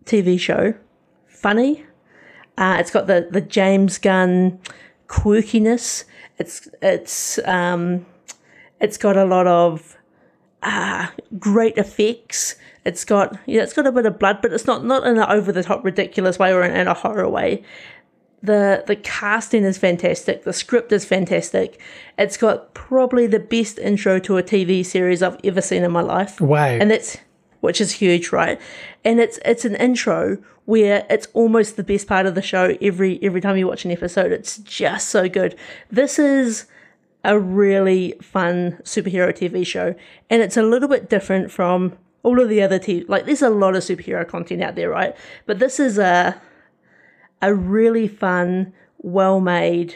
[0.05, 0.73] TV show,
[1.27, 1.86] funny.
[2.58, 4.60] Uh, it's got the the James Gunn
[5.08, 6.05] quirkiness.
[6.39, 8.06] It's it's um,
[8.80, 9.97] it's got a lot of
[10.63, 12.56] uh, great effects.
[12.86, 15.30] It's got yeah, it's got a bit of blood, but it's not not in an
[15.30, 17.63] over the top ridiculous way or in, in a horror way.
[18.41, 20.45] The the casting is fantastic.
[20.45, 21.80] The script is fantastic.
[22.17, 26.02] It's got probably the best intro to a TV series I've ever seen in my
[26.02, 26.39] life.
[26.39, 26.65] Wow.
[26.65, 27.17] And that's
[27.62, 28.60] which is huge, right?
[29.04, 33.19] And it's it's an intro where it's almost the best part of the show every
[33.24, 34.32] every time you watch an episode.
[34.32, 35.56] It's just so good.
[35.89, 36.65] This is
[37.24, 39.95] a really fun superhero TV show,
[40.30, 43.08] and it's a little bit different from all of the other TV.
[43.08, 45.15] Like, there's a lot of superhero content out there, right?
[45.45, 46.39] But this is a
[47.41, 49.95] a really fun, well made,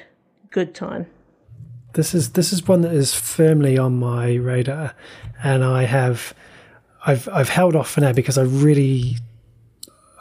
[0.49, 1.07] good time.
[1.93, 4.95] This is this is one that is firmly on my radar,
[5.43, 6.33] and I have
[7.05, 9.17] I've I've held off for now because I really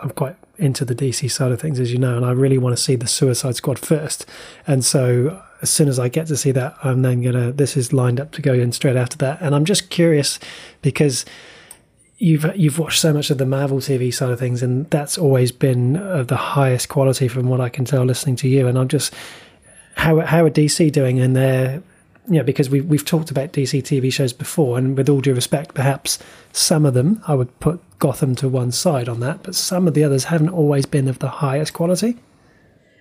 [0.00, 2.76] I'm quite into the DC side of things, as you know, and I really want
[2.76, 4.26] to see the Suicide Squad first.
[4.66, 7.52] And so as soon as I get to see that, I'm then gonna.
[7.52, 10.38] This is lined up to go in straight after that, and I'm just curious
[10.82, 11.24] because
[12.18, 15.52] you've you've watched so much of the Marvel TV side of things, and that's always
[15.52, 18.66] been of the highest quality from what I can tell listening to you.
[18.66, 19.14] And I'm just
[19.94, 21.82] how how are DC doing in their
[22.28, 25.34] you know, because we we've talked about DC TV shows before, and with all due
[25.34, 26.18] respect, perhaps
[26.52, 29.94] some of them I would put Gotham to one side on that, but some of
[29.94, 32.16] the others haven't always been of the highest quality.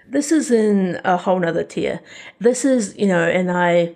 [0.07, 2.01] This is in a whole nother tier.
[2.39, 3.95] This is, you know, and I,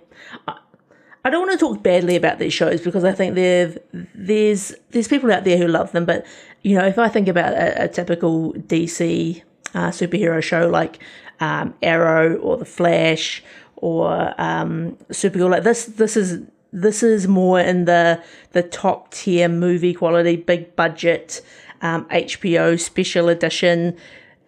[1.24, 5.30] I don't want to talk badly about these shows because I think there's there's people
[5.32, 6.24] out there who love them, but
[6.62, 9.42] you know, if I think about a, a typical DC
[9.74, 10.98] uh, superhero show like
[11.40, 13.42] um, Arrow or The Flash
[13.76, 15.50] or um, Supergirl.
[15.50, 20.76] Like this, this is this is more in the the top tier movie quality, big
[20.76, 21.42] budget,
[21.82, 23.96] um, HBO special edition.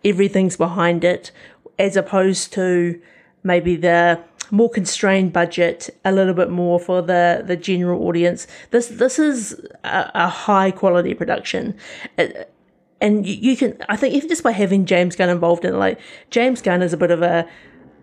[0.04, 1.30] Everything's behind it,
[1.78, 3.00] as opposed to
[3.42, 8.46] maybe the more constrained budget, a little bit more for the the general audience.
[8.70, 11.76] This this is a, a high quality production.
[12.16, 12.52] It,
[13.00, 16.60] and you, can, I think, even just by having James Gunn involved in like James
[16.60, 17.48] Gunn is a bit of a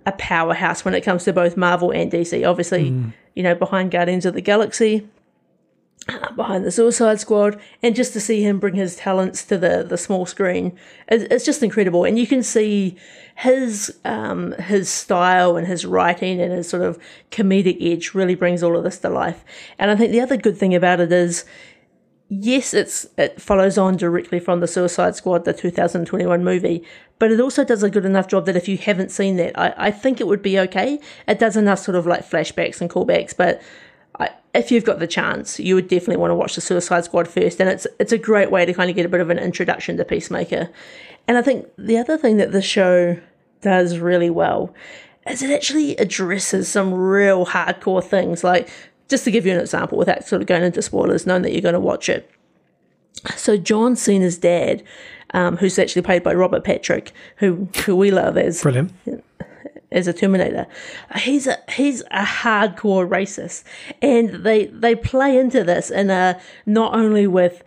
[0.05, 2.47] a powerhouse when it comes to both Marvel and DC.
[2.47, 3.13] Obviously, mm.
[3.33, 5.07] you know, behind Guardians of the Galaxy,
[6.35, 9.97] behind the Suicide Squad, and just to see him bring his talents to the the
[9.97, 12.03] small screen, it's, it's just incredible.
[12.03, 12.97] And you can see
[13.35, 16.99] his um, his style and his writing and his sort of
[17.31, 19.43] comedic edge really brings all of this to life.
[19.79, 21.45] And I think the other good thing about it is
[22.29, 26.83] yes, it's it follows on directly from the Suicide Squad, the 2021 movie,
[27.19, 29.73] but it also does a good enough job that if you haven't seen that, I,
[29.77, 30.99] I think it would be okay.
[31.27, 33.61] It does enough sort of like flashbacks and callbacks, but
[34.19, 37.27] I, if you've got the chance, you would definitely want to watch the Suicide Squad
[37.27, 39.39] first, and it's it's a great way to kind of get a bit of an
[39.39, 40.69] introduction to Peacemaker.
[41.27, 43.19] And I think the other thing that the show
[43.61, 44.73] does really well
[45.27, 48.69] is it actually addresses some real hardcore things like
[49.07, 51.61] just to give you an example without sort of going into spoilers, knowing that you're
[51.61, 52.29] going to watch it.
[53.35, 54.83] So John Cena's dad,
[55.33, 58.93] um, who's actually played by Robert Patrick, who who we love as brilliant
[59.91, 60.67] as a Terminator,
[61.17, 63.63] he's a he's a hardcore racist,
[64.01, 67.63] and they they play into this in a not only with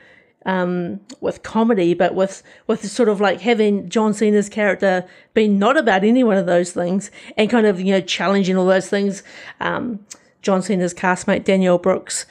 [0.46, 5.76] um, with comedy, but with with sort of like having John Cena's character being not
[5.76, 9.22] about any one of those things, and kind of you know challenging all those things.
[9.60, 10.00] Um,
[10.42, 12.26] John Cena's castmate Danielle Brooks,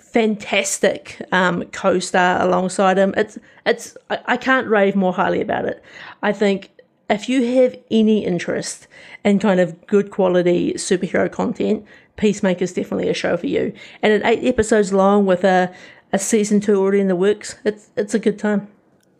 [0.00, 3.14] fantastic um, co-star alongside him.
[3.16, 5.82] It's it's I, I can't rave more highly about it.
[6.22, 6.70] I think
[7.08, 8.88] if you have any interest
[9.24, 11.84] in kind of good quality superhero content,
[12.16, 13.72] Peacemaker is definitely a show for you.
[14.02, 15.72] And at eight episodes long with a,
[16.12, 18.68] a season two already in the works, it's it's a good time.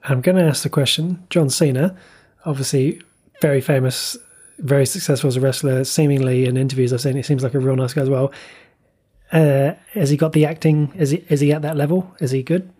[0.04, 1.24] I'm going to ask the question.
[1.30, 1.96] John Cena,
[2.44, 3.00] obviously
[3.40, 4.16] very famous
[4.58, 5.84] very successful as a wrestler.
[5.84, 8.32] Seemingly in interviews I've seen, he seems like a real nice guy as well.
[9.32, 10.92] Uh, has he got the acting?
[10.96, 12.14] Is he is he at that level?
[12.20, 12.70] Is he good?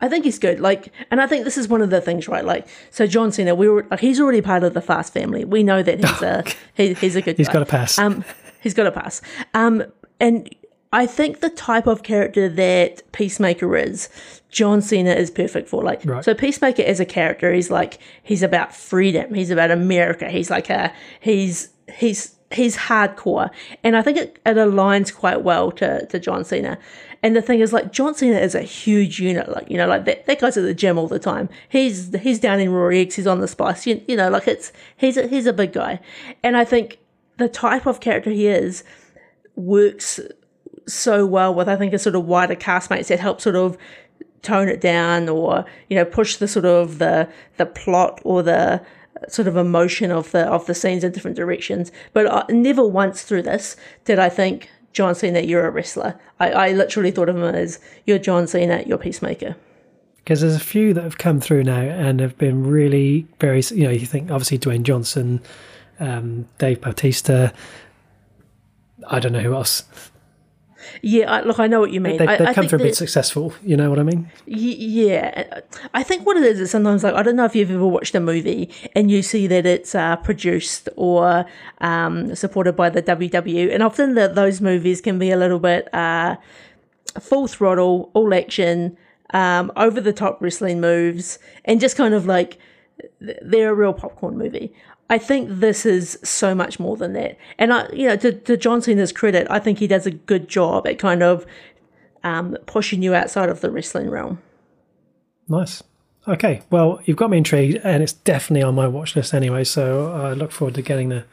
[0.00, 0.60] I think he's good.
[0.60, 2.44] Like, and I think this is one of the things, right?
[2.44, 5.44] Like, so John Cena, we were like, he's already part of the Fast family.
[5.44, 7.36] We know that he's a he, he's a good.
[7.36, 7.54] He's guy.
[7.54, 7.98] got a pass.
[7.98, 8.24] Um,
[8.60, 9.22] he's got a pass.
[9.54, 9.84] Um,
[10.20, 10.54] and
[11.02, 14.08] I think the type of character that Peacemaker is,
[14.50, 15.82] John Cena is perfect for.
[15.82, 16.24] Like, Right.
[16.24, 19.34] so Peacemaker as a character, he's like he's about freedom.
[19.34, 20.28] He's about America.
[20.30, 23.50] He's like a he's he's he's hardcore,
[23.84, 26.78] and I think it, it aligns quite well to to John Cena.
[27.22, 29.48] And the thing is, like John Cena is a huge unit.
[29.50, 31.48] Like you know, like that, that guy's at the gym all the time.
[31.68, 33.16] He's he's down in Raw Eggs.
[33.16, 33.86] He's on the Spice.
[33.86, 36.00] You, you know, like it's he's a, he's a big guy,
[36.42, 36.98] and I think
[37.36, 38.82] the type of character he is
[39.56, 40.20] works
[40.86, 43.76] so well with I think a sort of wider castmates that help sort of
[44.42, 48.80] tone it down or you know push the sort of the the plot or the
[49.28, 51.90] sort of emotion of the of the scenes in different directions.
[52.12, 56.18] But I, never once through this did I think John Cena, you're a wrestler.
[56.40, 59.54] I, I literally thought of him as you're John Cena, you're Peacemaker.
[60.16, 63.62] Because there's a few that have come through now and have been really very.
[63.70, 65.42] You know, you think obviously Dwayne Johnson,
[66.00, 67.52] um, Dave Bautista.
[69.08, 69.84] I don't know who else.
[71.02, 72.18] Yeah, I, look, I know what you mean.
[72.18, 73.52] They, I come think through and been successful.
[73.62, 74.30] You know what I mean?
[74.46, 75.60] Y- Yeah,
[75.94, 78.14] I think what it is is sometimes like I don't know if you've ever watched
[78.14, 81.44] a movie and you see that it's uh, produced or
[81.80, 85.92] um, supported by the WW, and often that those movies can be a little bit
[85.94, 86.36] uh,
[87.20, 88.96] full throttle, all action,
[89.34, 92.58] um, over the top wrestling moves, and just kind of like
[93.20, 94.72] they're a real popcorn movie.
[95.08, 98.56] I think this is so much more than that, and I, you know, to, to
[98.56, 101.46] John Cena's credit, I think he does a good job at kind of
[102.24, 104.42] um, pushing you outside of the wrestling realm.
[105.48, 105.82] Nice.
[106.28, 109.62] Okay, well, you've got me intrigued, and it's definitely on my watch list anyway.
[109.62, 111.24] So I look forward to getting there.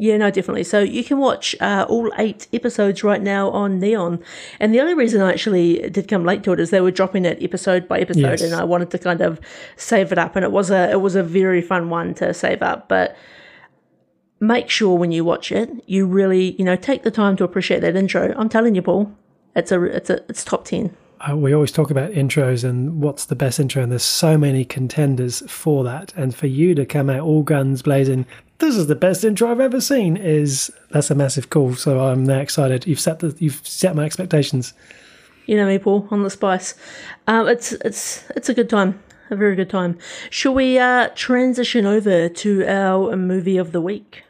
[0.00, 0.62] Yeah, no, definitely.
[0.62, 4.22] So you can watch uh, all eight episodes right now on Neon.
[4.60, 7.24] And the only reason I actually did come late to it is they were dropping
[7.24, 8.42] it episode by episode, Yes.
[8.42, 9.40] and I wanted to kind of
[9.76, 10.36] save it up.
[10.36, 13.16] And it was a it was a very fun one to save up, but.
[14.40, 17.80] Make sure when you watch it, you really, you know, take the time to appreciate
[17.80, 18.32] that intro.
[18.36, 19.12] I'm telling you, Paul,
[19.56, 20.96] it's a, it's a, it's top ten.
[21.28, 24.64] Uh, we always talk about intros and what's the best intro, and there's so many
[24.64, 26.14] contenders for that.
[26.16, 28.26] And for you to come out all guns blazing,
[28.58, 30.16] this is the best intro I've ever seen.
[30.16, 31.74] Is that's a massive call.
[31.74, 32.86] So I'm now excited.
[32.86, 34.74] You've set the you've set my expectations.
[35.46, 36.74] You know me, Paul, on the spice.
[37.26, 39.98] Um, it's it's it's a good time, a very good time.
[40.30, 44.24] Shall we uh, transition over to our movie of the week?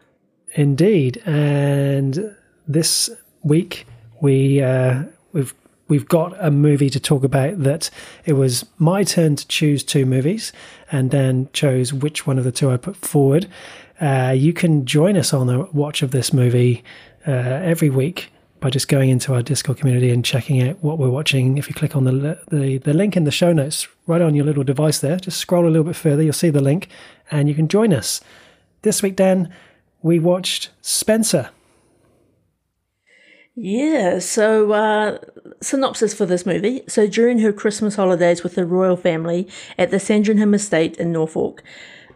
[0.53, 2.35] Indeed, and
[2.67, 3.11] this
[3.43, 3.87] week
[4.21, 5.55] we uh, we've
[5.89, 7.63] we've got a movie to talk about.
[7.63, 7.91] That
[8.25, 10.53] it was my turn to choose two movies,
[10.93, 13.49] and Dan chose which one of the two I put forward.
[14.01, 16.85] Uh, you can join us on the watch of this movie
[17.27, 18.31] uh, every week
[18.61, 21.59] by just going into our Discord community and checking out what we're watching.
[21.59, 24.45] If you click on the the the link in the show notes right on your
[24.45, 26.89] little device there, just scroll a little bit further, you'll see the link,
[27.31, 28.21] and you can join us.
[28.83, 29.53] This week, Dan,
[30.03, 31.51] we watched Spencer.
[33.61, 35.19] Yeah, so uh,
[35.61, 36.83] synopsis for this movie.
[36.87, 41.65] So during her Christmas holidays with the royal family at the Sandringham estate in Norfolk,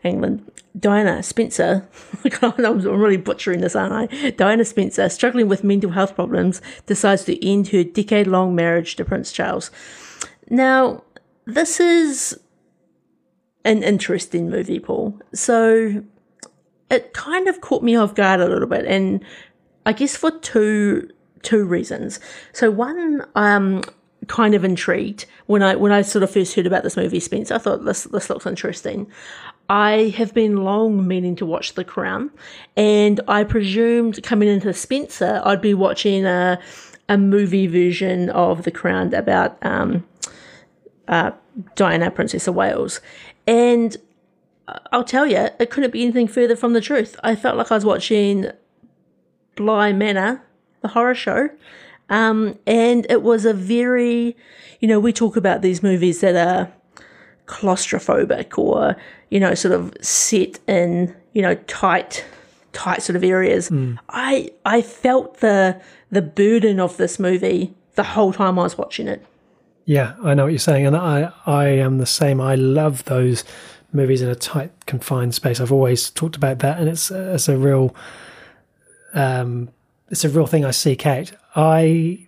[0.04, 1.86] England, Diana Spencer,
[2.42, 4.30] I'm really butchering this, aren't I?
[4.30, 9.04] Diana Spencer, struggling with mental health problems, decides to end her decade long marriage to
[9.04, 9.70] Prince Charles.
[10.48, 11.04] Now,
[11.44, 12.38] this is
[13.64, 15.18] an interesting movie, Paul.
[15.34, 16.04] So
[16.90, 19.24] it kind of caught me off guard a little bit, and
[19.86, 21.08] I guess for two
[21.42, 22.20] two reasons.
[22.52, 23.82] So one, um,
[24.28, 27.54] kind of intrigued when I when I sort of first heard about this movie, Spencer.
[27.54, 29.10] I thought this this looks interesting.
[29.72, 32.30] I have been long meaning to watch The Crown,
[32.76, 36.60] and I presumed coming into Spencer, I'd be watching a
[37.08, 40.06] a movie version of The Crown about um,
[41.08, 41.30] uh,
[41.74, 43.00] Diana, Princess of Wales,
[43.46, 43.96] and
[44.92, 47.18] I'll tell you, it couldn't be anything further from the truth.
[47.24, 48.48] I felt like I was watching
[49.56, 50.42] Bly Manor,
[50.82, 51.48] the horror show.
[52.10, 54.36] Um, and it was a very,
[54.80, 56.70] you know, we talk about these movies that are
[57.46, 58.96] claustrophobic or,
[59.30, 62.24] you know, sort of set in, you know, tight,
[62.72, 63.70] tight sort of areas.
[64.08, 69.08] I I felt the the burden of this movie the whole time I was watching
[69.08, 69.24] it.
[69.84, 72.40] Yeah, I know what you're saying, and I I am the same.
[72.40, 73.44] I love those
[73.92, 75.60] movies in a tight, confined space.
[75.60, 77.94] I've always talked about that, and it's it's a real
[79.14, 79.68] um,
[80.08, 81.32] it's a real thing I seek out.
[81.54, 82.26] I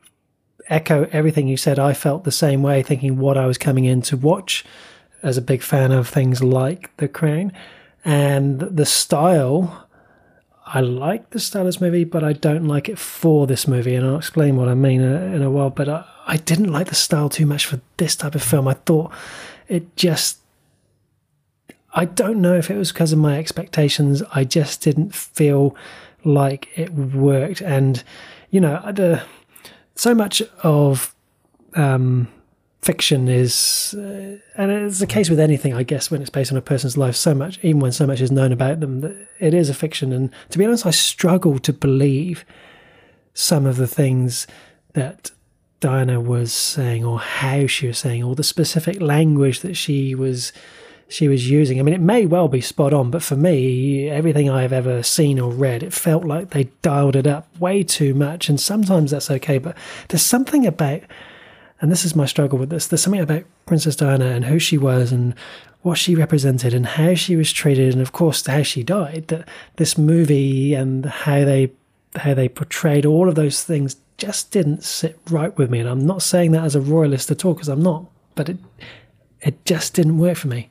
[0.68, 1.78] echo everything you said.
[1.78, 4.64] I felt the same way, thinking what I was coming in to watch.
[5.24, 7.52] As a big fan of things like The Crown,
[8.04, 9.84] and the style
[10.66, 13.94] I like the style of this movie, but I don't like it for this movie,
[13.94, 15.70] and I'll explain what I mean in a, while.
[15.70, 18.66] But I, I didn't like the style too much for this type of film.
[18.66, 19.12] I thought
[19.68, 20.38] it just.
[21.96, 24.22] I don't know if it was because of my expectations.
[24.34, 25.76] I just didn't feel
[26.24, 28.02] like it worked, and
[28.50, 29.20] you know,
[29.94, 31.14] so much of
[31.74, 32.28] um,
[32.84, 36.58] fiction is, uh, and it's the case with anything, I guess, when it's based on
[36.58, 37.16] a person's life.
[37.16, 40.12] So much, even when so much is known about them, that it is a fiction.
[40.12, 42.44] And to be honest, I struggle to believe
[43.32, 44.46] some of the things
[44.92, 45.30] that
[45.80, 50.52] Diana was saying, or how she was saying, or the specific language that she was
[51.08, 51.78] she was using.
[51.78, 55.38] I mean, it may well be spot on, but for me, everything I've ever seen
[55.38, 58.48] or read, it felt like they dialed it up way too much.
[58.48, 59.76] And sometimes that's okay, but
[60.08, 61.02] there's something about
[61.80, 62.86] and this is my struggle with this.
[62.86, 65.34] There's something about Princess Diana and who she was and
[65.82, 69.28] what she represented and how she was treated, and of course how she died.
[69.28, 71.72] That this movie and how they
[72.16, 75.80] how they portrayed all of those things just didn't sit right with me.
[75.80, 78.58] And I'm not saying that as a royalist at all because I'm not, but it
[79.40, 80.70] it just didn't work for me.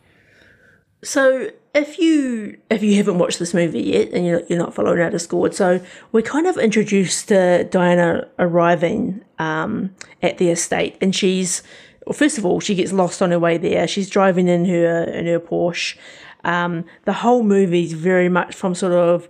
[1.04, 5.00] So if you if you haven't watched this movie yet and you're, you're not following
[5.00, 5.80] our Discord, so
[6.12, 11.64] we're kind of introduced to Diana arriving um, at the estate, and she's
[12.06, 13.88] well, first of all she gets lost on her way there.
[13.88, 15.98] She's driving in her in her Porsche.
[16.44, 19.30] Um, the whole movie is very much from sort of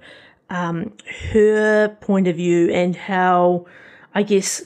[0.49, 0.93] um,
[1.31, 3.65] her point of view and how
[4.15, 4.63] I guess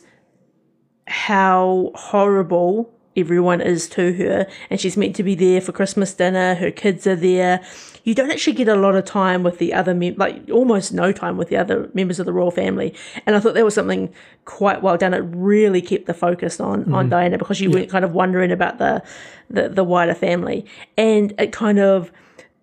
[1.08, 6.56] how horrible everyone is to her and she's meant to be there for Christmas dinner.
[6.56, 7.64] Her kids are there.
[8.08, 11.12] You don't actually get a lot of time with the other, mem- like almost no
[11.12, 12.95] time with the other members of the royal family.
[13.26, 14.14] And I thought that was something
[14.45, 15.14] quite well done.
[15.14, 16.93] It really kept the focus on, mm.
[16.93, 17.82] on Diana because you yeah.
[17.82, 19.03] were kind of wondering about the,
[19.49, 20.66] the, the wider family.
[20.97, 22.14] And it kind of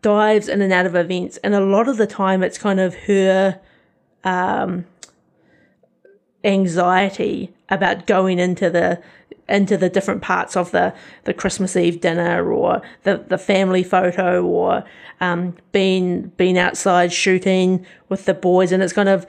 [0.01, 1.37] dives in and out of events.
[1.45, 3.61] And a lot of the time it's kind of her,
[4.25, 4.87] um,
[6.45, 9.03] anxiety about going into the
[9.49, 14.43] into the different parts of the, the Christmas Eve dinner or the, the family photo
[14.43, 14.85] or
[15.21, 18.73] um, being being outside shooting with the boys.
[18.73, 19.27] And it's kind of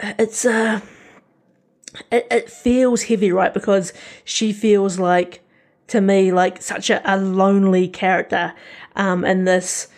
[0.00, 0.80] it's uh
[2.10, 3.52] it, it feels heavy right?
[3.52, 3.92] Because
[4.24, 5.42] she feels like
[5.88, 8.54] to me like such a, a lonely character
[8.96, 9.88] um and this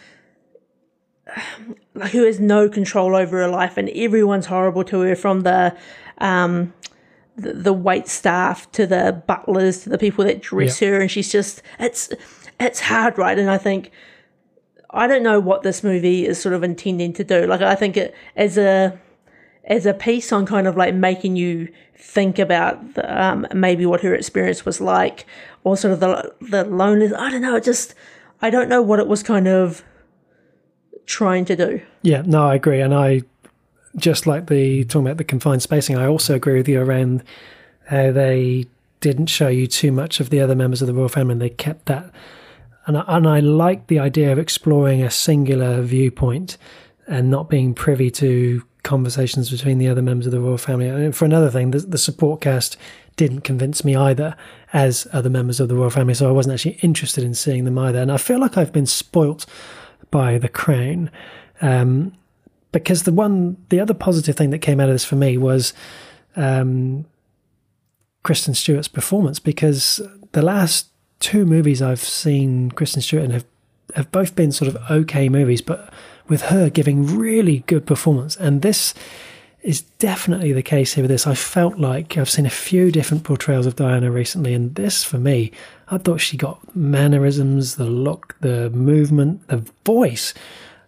[2.11, 5.77] who has no control over her life and everyone's horrible to her from the
[6.23, 6.73] um
[7.37, 11.31] the, the wait staff to the butlers to the people that dress her and she's
[11.31, 12.11] just it's
[12.61, 13.39] it's hard right?
[13.39, 13.91] And i think
[14.91, 17.47] i don't know what this movie is sort of intending to do.
[17.47, 18.99] Like i think it as a
[19.65, 24.01] as a piece on kind of like making you think about the, um, maybe what
[24.01, 25.25] her experience was like
[25.65, 27.13] or sort of the the loneliness.
[27.19, 27.95] I don't know it just
[28.41, 29.83] i don't know what it was kind of
[31.07, 31.81] trying to do.
[32.03, 32.81] Yeah no i agree.
[32.81, 33.23] And i
[33.97, 37.23] just like the talking about the confined spacing, I also agree with you around
[37.87, 38.67] how they
[39.01, 41.33] didn't show you too much of the other members of the royal family.
[41.33, 42.11] And they kept that,
[42.87, 46.57] and I, and I like the idea of exploring a singular viewpoint
[47.07, 50.89] and not being privy to conversations between the other members of the royal family.
[50.89, 52.77] And for another thing, the, the support cast
[53.17, 54.37] didn't convince me either
[54.73, 57.79] as other members of the royal family, so I wasn't actually interested in seeing them
[57.79, 58.01] either.
[58.01, 59.47] And I feel like I've been spoilt
[60.11, 61.11] by The Crown.
[61.61, 62.13] Um,
[62.73, 65.73] because the one the other positive thing that came out of this for me was
[66.37, 67.05] um,
[68.23, 70.01] Kristen Stewart's performance because
[70.33, 70.89] the last
[71.21, 73.45] two movies I've seen Kristen Stewart in have
[73.95, 75.93] have both been sort of okay movies, but
[76.29, 78.95] with her giving really good performance, and this
[79.63, 81.27] is definitely the case here with this.
[81.27, 85.19] I felt like I've seen a few different portrayals of Diana recently, and this for
[85.19, 85.53] me,
[85.89, 90.33] I thought she got mannerisms, the look, the movement, the voice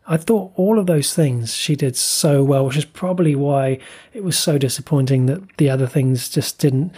[0.07, 3.79] I thought all of those things she did so well, which is probably why
[4.13, 6.93] it was so disappointing that the other things just didn't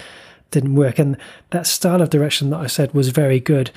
[0.51, 0.99] didn't work.
[0.99, 1.17] And
[1.51, 3.71] that style of direction that I said was very good,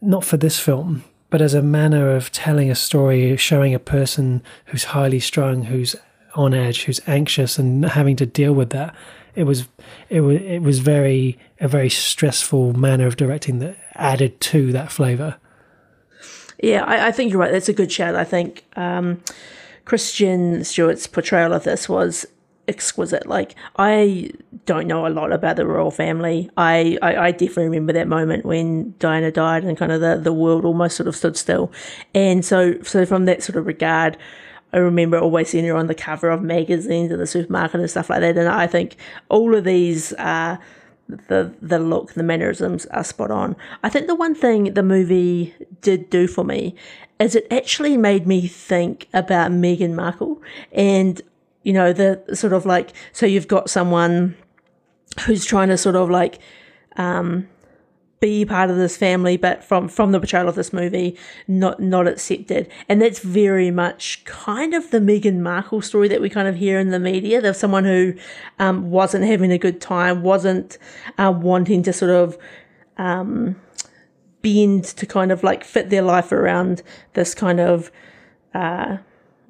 [0.00, 4.42] not for this film, but as a manner of telling a story, showing a person
[4.66, 5.94] who's highly strung, who's
[6.34, 8.94] on edge, who's anxious, and having to deal with that.
[9.34, 9.68] It was
[10.08, 14.90] it was it was very a very stressful manner of directing that added to that
[14.90, 15.36] flavour.
[16.62, 17.52] Yeah, I, I, think you're right.
[17.52, 18.16] That's a good shout.
[18.16, 19.22] I think um,
[19.84, 22.26] Kristen Stewart's portrayal of this was
[22.68, 23.26] exquisite.
[23.26, 24.30] Like I
[24.66, 26.50] don't know a lot about the royal family.
[26.56, 30.32] I, I, I, definitely remember that moment when Diana died and kind of the, the
[30.32, 31.72] world almost sort of stood still.
[32.14, 34.18] And so so from that sort of regard,
[34.72, 38.10] I remember always seeing her on the cover of magazines at the supermarket and stuff
[38.10, 38.36] like that.
[38.36, 38.96] And I think
[39.30, 40.58] all of these uh,
[41.08, 43.56] the the look, the mannerisms are spot on.
[43.82, 46.74] I think the one thing the movie did do for me
[47.18, 50.40] is it actually made me think about Meghan Markle
[50.72, 51.20] and
[51.62, 54.36] you know the sort of like so you've got someone
[55.24, 56.38] who's trying to sort of like
[56.96, 57.48] um,
[58.20, 61.16] be part of this family, but from from the portrayal of this movie,
[61.46, 62.68] not not accepted.
[62.88, 66.78] And that's very much kind of the Meghan Markle story that we kind of hear
[66.78, 67.40] in the media.
[67.40, 68.14] There's someone who
[68.58, 70.78] um, wasn't having a good time, wasn't
[71.16, 72.36] uh, wanting to sort of
[72.96, 73.56] um,
[74.42, 76.82] bend to kind of like fit their life around
[77.14, 77.90] this kind of.
[78.54, 78.98] Uh,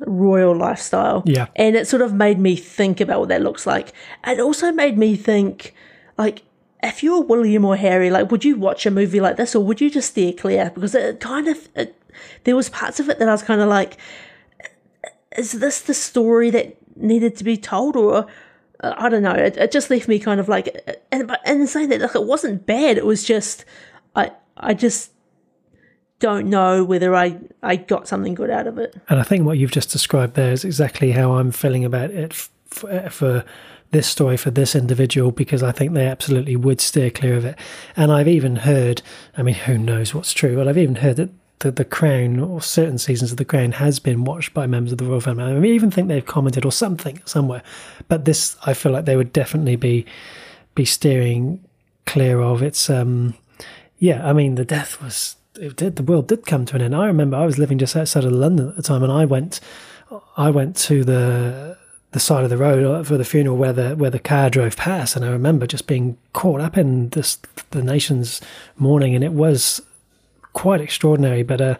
[0.06, 1.24] royal lifestyle.
[1.26, 1.48] Yeah.
[1.56, 3.92] And it sort of made me think about what that looks like.
[4.24, 5.74] It also made me think,
[6.16, 6.42] like,
[6.82, 9.64] if you were William or Harry, like, would you watch a movie like this or
[9.64, 10.70] would you just steer clear?
[10.74, 12.00] Because it kind of, it,
[12.44, 13.96] there was parts of it that I was kind of like,
[15.36, 18.26] is this the story that needed to be told or
[18.80, 19.32] I don't know.
[19.32, 20.68] It, it just left me kind of like,
[21.10, 22.96] and but and saying that like it wasn't bad.
[22.96, 23.64] It was just,
[24.14, 25.12] I I just
[26.20, 28.94] don't know whether I I got something good out of it.
[29.08, 32.32] And I think what you've just described there is exactly how I'm feeling about it
[32.32, 33.44] for, for
[33.90, 37.58] this story for this individual because I think they absolutely would steer clear of it.
[37.96, 39.02] And I've even heard,
[39.36, 41.30] I mean, who knows what's true, but I've even heard that
[41.60, 44.98] the, the Crown or certain seasons of the Crown has been watched by members of
[44.98, 45.44] the royal family.
[45.44, 47.62] I mean, even think they've commented or something somewhere.
[48.08, 50.06] But this, I feel like they would definitely be
[50.74, 51.64] be steering
[52.06, 52.62] clear of.
[52.62, 53.34] It's um,
[53.98, 54.28] yeah.
[54.28, 55.96] I mean, the death was it did.
[55.96, 56.94] The world did come to an end.
[56.94, 59.58] I remember I was living just outside of London at the time, and I went,
[60.36, 61.76] I went to the
[62.12, 65.14] the side of the road for the funeral where the where the car drove past,
[65.14, 67.38] and I remember just being caught up in this
[67.70, 68.40] the nation's
[68.76, 69.82] mourning, and it was
[70.54, 71.42] quite extraordinary.
[71.42, 71.76] But uh,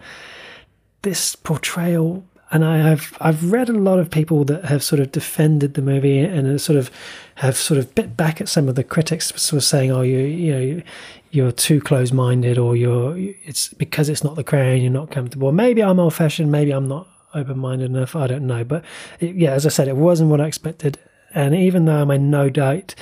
[1.01, 5.13] this portrayal, and I, have I've read a lot of people that have sort of
[5.13, 6.91] defended the movie and sort of
[7.37, 10.19] have sort of bit back at some of the critics, sort of saying, "Oh, you
[10.19, 10.83] you know."
[11.31, 13.15] You're too close-minded, or you're
[13.45, 14.81] it's because it's not the crown.
[14.81, 15.53] You're not comfortable.
[15.53, 16.51] Maybe I'm old-fashioned.
[16.51, 17.07] Maybe I'm not
[17.39, 18.15] open minded enough.
[18.17, 18.65] I don't know.
[18.65, 18.85] But
[19.21, 20.99] it, yeah, as I said, it wasn't what I expected.
[21.35, 22.95] And even though I'm in no doubt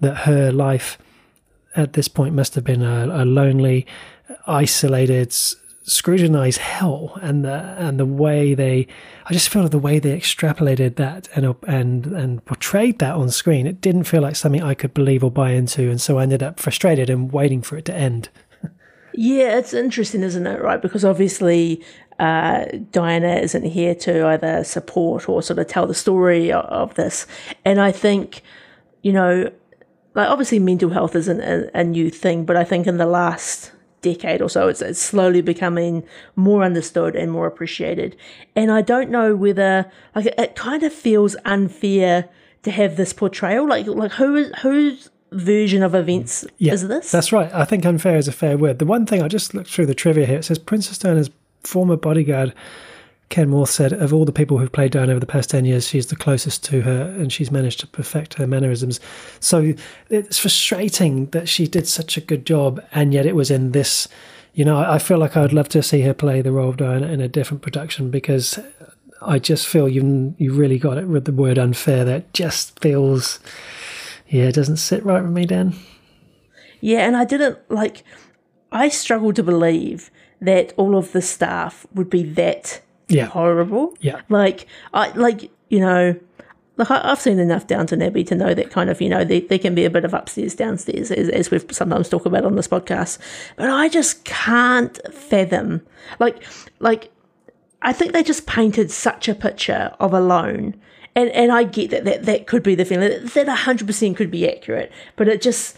[0.00, 0.98] that her life
[1.76, 3.86] at this point must have been a, a lonely,
[4.46, 5.32] isolated,
[5.86, 8.86] scrutinized hell, and the and the way they,
[9.26, 13.66] I just feel the way they extrapolated that and and and portrayed that on screen,
[13.66, 16.42] it didn't feel like something I could believe or buy into, and so I ended
[16.42, 18.28] up frustrated and waiting for it to end.
[19.16, 20.60] Yeah, it's interesting, isn't it?
[20.60, 21.84] Right, because obviously
[22.18, 26.94] uh, Diana isn't here to either support or sort of tell the story of, of
[26.94, 27.26] this,
[27.64, 28.42] and I think,
[29.02, 29.50] you know,
[30.14, 33.72] like obviously mental health isn't a, a, new thing, but I think in the last
[34.00, 36.04] decade or so, it's, it's slowly becoming
[36.36, 38.16] more understood and more appreciated.
[38.54, 42.28] And I don't know whether like it, it kind of feels unfair
[42.62, 43.68] to have this portrayal.
[43.68, 47.10] Like like who is who's version of events yeah, is this?
[47.10, 47.52] That's right.
[47.52, 48.78] I think unfair is a fair word.
[48.78, 51.30] The one thing I just looked through the trivia here, it says Princess Diana's
[51.62, 52.54] former bodyguard,
[53.28, 55.88] Ken Wharfe, said of all the people who've played Diana over the past 10 years,
[55.88, 59.00] she's the closest to her and she's managed to perfect her mannerisms.
[59.40, 59.74] So
[60.10, 64.08] it's frustrating that she did such a good job and yet it was in this.
[64.52, 66.76] You know, I feel like I would love to see her play the role of
[66.76, 68.60] Diana in a different production because
[69.20, 72.04] I just feel you you really got it with the word unfair.
[72.04, 73.40] That just feels
[74.28, 75.74] yeah, it doesn't sit right with me, Dan.
[76.80, 78.04] Yeah, and I didn't like.
[78.72, 80.10] I struggled to believe
[80.40, 83.26] that all of the staff would be that yeah.
[83.26, 83.96] horrible.
[84.00, 86.18] Yeah, like I like you know.
[86.76, 89.60] Like I've seen enough Downton Abbey to know that kind of you know there, there
[89.60, 92.66] can be a bit of upstairs downstairs as, as we've sometimes talked about on this
[92.66, 93.18] podcast,
[93.54, 95.82] but I just can't fathom
[96.18, 96.42] like
[96.80, 97.12] like
[97.80, 100.74] I think they just painted such a picture of alone
[101.16, 104.30] and and I get that that, that could be the feeling that hundred percent could
[104.30, 105.76] be accurate, but it just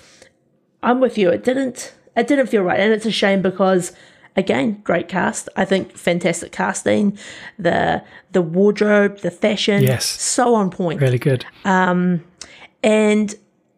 [0.83, 1.31] I'm with you.
[1.31, 3.93] It didn't it didn't feel right, and it's a shame because
[4.37, 5.49] again, great cast.
[5.57, 7.19] I think fantastic casting.
[7.59, 11.45] The the wardrobe, the fashion, yes, so on point, really good.
[11.65, 12.25] Um,
[12.83, 13.35] and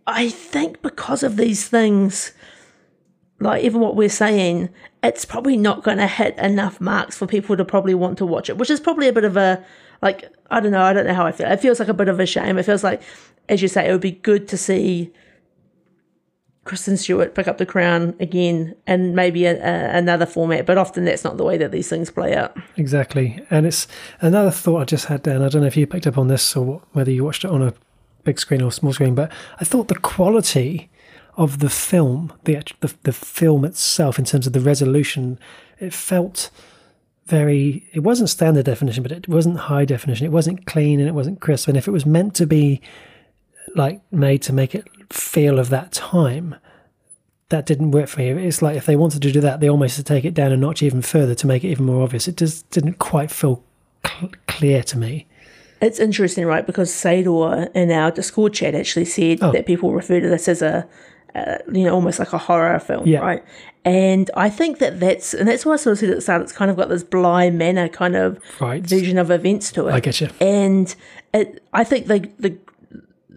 [0.06, 2.32] I think because of these things,
[3.40, 4.68] like even what we're saying,
[5.02, 8.48] it's probably not going to hit enough marks for people to probably want to watch
[8.50, 9.64] it, which is probably a bit of a
[10.02, 11.50] like I don't know, I don't know how I feel.
[11.50, 12.58] It feels like a bit of a shame.
[12.58, 13.02] It feels like,
[13.48, 15.12] as you say, it would be good to see
[16.64, 21.04] Kristen Stewart pick up the crown again and maybe a, a, another format, but often
[21.04, 22.56] that's not the way that these things play out.
[22.76, 23.42] Exactly.
[23.50, 23.88] And it's
[24.20, 25.42] another thought I just had, Dan.
[25.42, 27.62] I don't know if you picked up on this or whether you watched it on
[27.62, 27.74] a
[28.24, 30.90] big screen or small screen, but I thought the quality
[31.36, 35.38] of the film, the, the, the film itself, in terms of the resolution,
[35.78, 36.50] it felt
[37.28, 41.12] very it wasn't standard definition but it wasn't high definition it wasn't clean and it
[41.12, 42.80] wasn't crisp and if it was meant to be
[43.76, 46.54] like made to make it feel of that time,
[47.50, 48.28] that didn't work for me.
[48.46, 50.52] It's like if they wanted to do that, they almost had to take it down
[50.52, 52.28] a notch even further to make it even more obvious.
[52.28, 53.62] It just didn't quite feel
[54.06, 55.26] cl- clear to me.
[55.82, 56.66] It's interesting, right?
[56.66, 59.52] Because Sador in our Discord chat actually said Oh.
[59.52, 60.86] that people refer to this as a,
[61.34, 63.20] uh, you know, almost like a horror film, Yeah.
[63.20, 63.44] right?
[63.88, 66.42] And I think that that's, and that's why I sort of said at the start,
[66.42, 68.82] it's kind of got this Bly Manor kind of Right.
[68.82, 69.92] vision of events to it.
[69.92, 70.28] I get you.
[70.40, 70.94] and
[71.34, 72.56] it, I think the the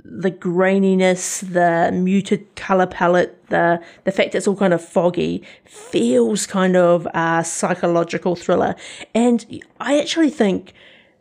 [0.03, 6.45] the graininess, the muted color palette, the the fact it's all kind of foggy feels
[6.45, 8.75] kind of a psychological thriller.
[9.15, 9.45] And
[9.79, 10.73] I actually think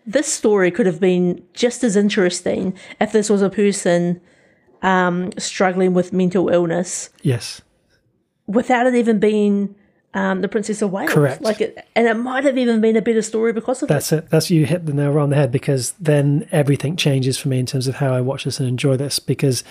[0.07, 4.21] this story could have been just as interesting if this was a person
[4.83, 7.63] um, struggling with mental illness Yes.
[8.51, 9.75] Without it even being
[10.13, 11.13] um, the Princess of Wales.
[11.13, 11.41] Correct.
[11.41, 13.93] Like it, and it might have even been a better story because of it.
[13.93, 14.31] That's it.
[14.31, 17.67] That's you hit the nail on the head because then everything changes for me in
[17.67, 19.19] terms of how I watch this and enjoy this.
[19.19, 19.63] Because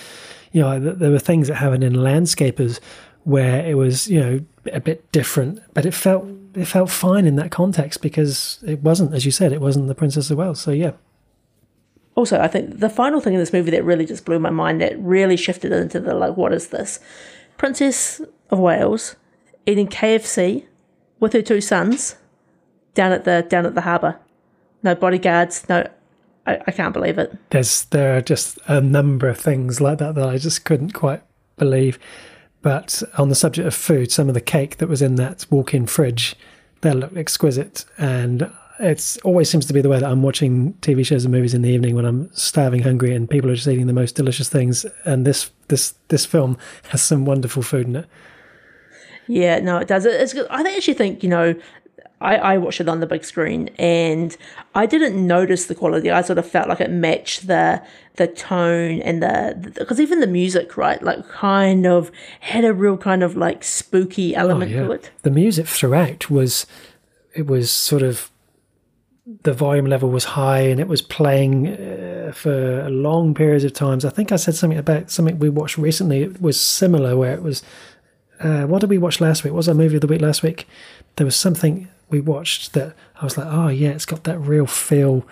[0.52, 2.80] you know there were things that happened in Landscapers
[3.24, 6.26] where it was you know a bit different, but it felt
[6.56, 9.96] it felt fine in that context because it wasn't, as you said, it wasn't the
[9.96, 10.62] Princess of Wales.
[10.62, 10.94] So yeah,
[12.16, 14.82] also, I think the final thing in this movie that really just blew my mind,
[14.82, 17.00] that really shifted into the like, what is this?
[17.58, 19.16] Princess of Wales
[19.66, 20.66] eating KFC
[21.20, 22.16] with her two sons
[22.94, 24.20] down at the down at the harbour.
[24.84, 25.68] No bodyguards.
[25.70, 25.88] No,
[26.48, 27.36] I, I can't believe it.
[27.52, 31.22] there's there are just a number of things like that that I just couldn't quite
[31.58, 32.00] believe.
[32.62, 35.86] But on the subject of food, some of the cake that was in that walk-in
[35.86, 36.36] fridge,
[36.82, 41.06] that looked exquisite, and it always seems to be the way that I'm watching TV
[41.06, 43.88] shows and movies in the evening when I'm starving, hungry, and people are just eating
[43.88, 44.86] the most delicious things.
[45.06, 46.58] And this this this film
[46.90, 48.06] has some wonderful food in it.
[49.30, 50.06] Yeah, no, it does.
[50.06, 50.48] It- It's good.
[50.50, 51.56] I actually think you know.
[52.22, 54.36] I, I watched it on the big screen and
[54.76, 56.12] I didn't notice the quality.
[56.12, 57.82] I sort of felt like it matched the
[58.18, 62.12] the tone and the because even the music, right, like kind of
[62.42, 65.12] had a real kind of like spooky element to it.
[65.22, 66.66] The music throughout was
[67.34, 68.30] it was sort of
[69.44, 74.04] the volume level was high and it was playing uh, for long periods of times.
[74.04, 76.24] I think I said something about something we watched recently.
[76.24, 77.64] It was similar where it was.
[78.40, 79.52] Uh, what did we watch last week?
[79.52, 80.68] What was our movie of the week last week?
[81.18, 84.66] There was something we watched that I was like, oh yeah, it's got that real
[84.66, 85.26] feel.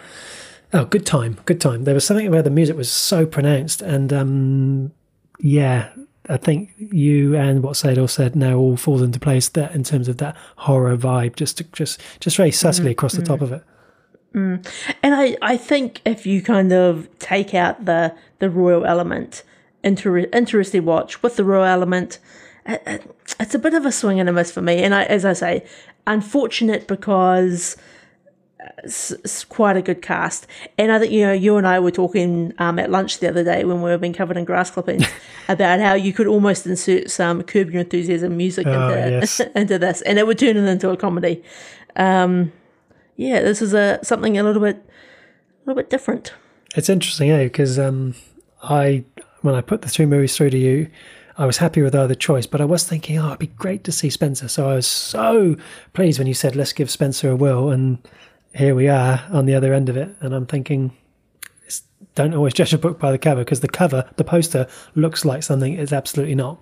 [0.74, 1.86] Oh, good time, good time.
[1.86, 4.92] There was something where the music was so pronounced, and um,
[5.40, 5.90] yeah,
[6.28, 10.10] I think you and what Sador said now all falls into place there in terms
[10.10, 13.64] of that horror vibe, just just just very subtly across the top of it.
[14.34, 19.44] And I, I think if you kind of take out the the royal element,
[19.84, 22.20] inter- interesting watch with the royal element,
[22.68, 24.84] it's a bit of a swing and a miss for me.
[24.84, 25.66] And I, as I say,
[26.06, 27.78] unfortunate because
[28.84, 30.48] it's, it's quite a good cast.
[30.78, 33.44] And I think you know you and I were talking um, at lunch the other
[33.44, 35.06] day when we were being covered in grass clippings
[35.48, 39.40] about how you could almost insert some Curb Your Enthusiasm music Oh, into yes.
[39.56, 41.44] into this, and it would turn it into a comedy.
[41.96, 42.52] Um,
[43.16, 46.34] yeah, this is a something a little bit, a little bit different.
[46.76, 47.44] It's interesting, eh?
[47.44, 48.14] Because um,
[48.62, 49.04] I
[49.42, 50.90] when I put the two movies through to you,
[51.38, 53.92] I was happy with either choice, but I was thinking, oh, it'd be great to
[53.92, 54.48] see Spencer.
[54.48, 55.56] So I was so
[55.94, 58.00] pleased when you said, let's give Spencer a will, and
[58.56, 60.16] here we are on the other end of it.
[60.20, 60.98] And I'm thinking,
[62.16, 65.44] don't always judge a book by the cover because the cover, the poster, looks like
[65.44, 66.60] something it's absolutely not.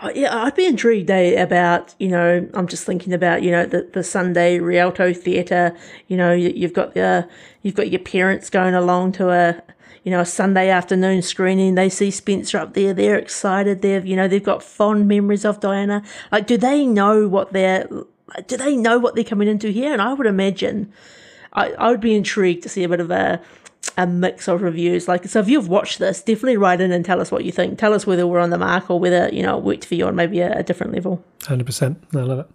[0.00, 2.48] Oh, yeah, I'd be intrigued eh, about you know.
[2.54, 5.76] I'm just thinking about you know the, the Sunday Rialto Theatre.
[6.06, 7.28] You know, you, you've got the
[7.62, 9.60] you've got your parents going along to a
[10.08, 11.74] you know a Sunday afternoon screening.
[11.74, 12.94] They see Spencer up there.
[12.94, 13.82] They're excited.
[13.82, 16.02] They've you know they've got fond memories of Diana.
[16.32, 17.86] Like, do they know what they're
[18.46, 19.92] do they know what they're coming into here?
[19.92, 20.90] And I would imagine
[21.52, 23.42] I, I would be intrigued to see a bit of a
[23.98, 25.08] a mix of reviews.
[25.08, 27.78] Like, so if you've watched this, definitely write in and tell us what you think.
[27.78, 30.06] Tell us whether we're on the mark or whether you know it worked for you
[30.06, 31.22] on maybe a, a different level.
[31.40, 31.96] 100%.
[32.14, 32.50] I love it.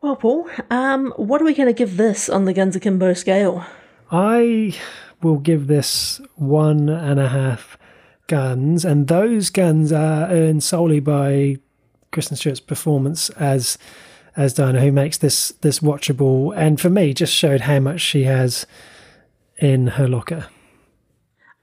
[0.00, 3.66] Well, Paul, um, what are we going to give this on the Guns Akimbo scale?
[4.12, 4.76] I
[5.26, 7.76] will give this one and a half
[8.28, 11.56] guns, and those guns are earned solely by
[12.12, 13.78] Kristen Stewart's performance as
[14.36, 18.24] as Diana, who makes this this watchable, and for me, just showed how much she
[18.24, 18.66] has
[19.58, 20.46] in her locker.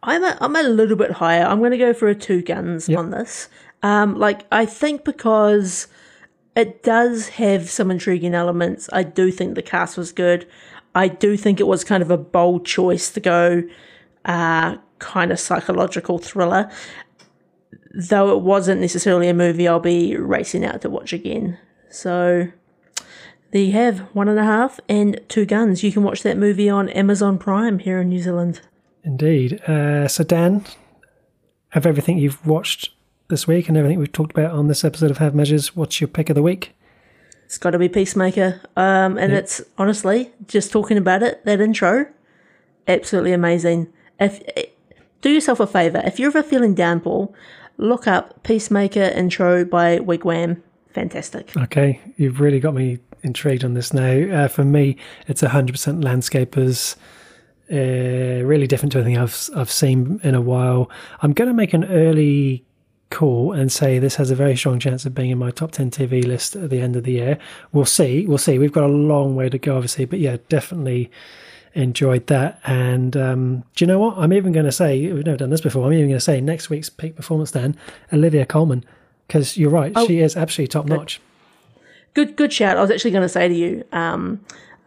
[0.01, 1.43] I'm a, I'm a little bit higher.
[1.43, 3.47] I'm going to go for a two guns on this.
[3.83, 5.87] Um, like I think because
[6.55, 8.89] it does have some intriguing elements.
[8.93, 10.47] I do think the cast was good.
[10.95, 13.63] I do think it was kind of a bold choice to go
[14.25, 16.69] uh, kind of psychological thriller,
[17.93, 21.57] though it wasn't necessarily a movie I'll be racing out to watch again.
[21.89, 22.47] So
[23.51, 25.83] there you have one and a half and two guns.
[25.83, 28.61] You can watch that movie on Amazon Prime here in New Zealand.
[29.03, 29.61] Indeed.
[29.67, 30.63] Uh, so Dan,
[31.73, 32.91] of everything you've watched
[33.29, 36.07] this week and everything we've talked about on this episode of Half Measures, what's your
[36.07, 36.75] pick of the week?
[37.45, 38.61] It's got to be Peacemaker.
[38.75, 42.07] Um, and it's honestly just talking about it, that intro,
[42.87, 43.91] absolutely amazing.
[44.19, 44.41] If
[45.21, 47.33] do yourself a favor, if you're ever feeling down, Paul,
[47.77, 50.63] look up Peacemaker intro by Wig Wam.
[50.89, 51.55] Fantastic.
[51.57, 54.43] Okay, you've really got me intrigued on this now.
[54.43, 56.95] Uh, for me, it's 100% landscapers.
[57.71, 60.91] Uh, really different to anything I've I've seen in a while.
[61.21, 62.65] I'm going to make an early
[63.13, 65.91] call and say this has a very strong chance of being in my top 10
[65.91, 67.37] TV list at the end of the year.
[67.71, 68.25] We'll see.
[68.25, 68.57] We'll see.
[68.59, 71.09] We've got a long way to go, obviously, but yeah, definitely
[71.75, 72.59] enjoyed that.
[72.65, 74.17] And um, do you know what?
[74.17, 75.85] I'm even going to say we've never done this before.
[75.85, 77.75] I'm even going to say next week's peak performance then
[78.11, 78.83] Olivia Colman,
[79.27, 80.05] because you're right, Oh.
[80.07, 81.21] she is absolutely top notch.
[82.13, 82.77] Good, good shout.
[82.77, 84.43] I was actually going to say to you, um,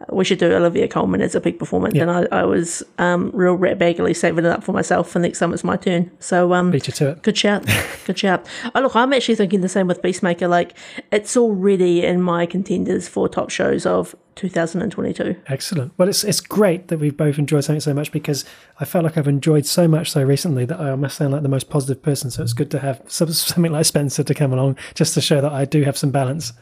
[0.09, 3.55] we should do Olivia Colman as a peak performance, and I, I was um, real
[3.55, 6.11] rat baggily saving it up for myself for next time it's my turn.
[6.19, 7.23] So um, Beat you to it.
[7.23, 7.65] Good shout.
[8.05, 8.47] Good shout.
[8.75, 10.47] Oh, look, I'm actually thinking the same with Peacemaker.
[10.47, 10.77] Like,
[11.11, 15.35] it's already in my contenders for top shows of 2022.
[15.47, 15.91] Excellent.
[15.97, 18.45] Well, it's it's great that we've both enjoyed something so much because
[18.79, 21.49] I felt like I've enjoyed so much so recently that I must sound like the
[21.49, 22.31] most positive person.
[22.31, 25.51] So it's good to have something like Spencer to come along just to show that
[25.51, 26.53] I do have some balance.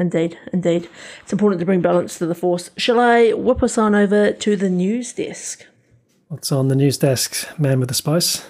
[0.00, 0.88] Indeed, indeed.
[1.22, 2.70] It's important to bring balance to the force.
[2.78, 5.66] Shall I whip us on over to the news desk?
[6.28, 8.46] What's on the news desk, man with the spice?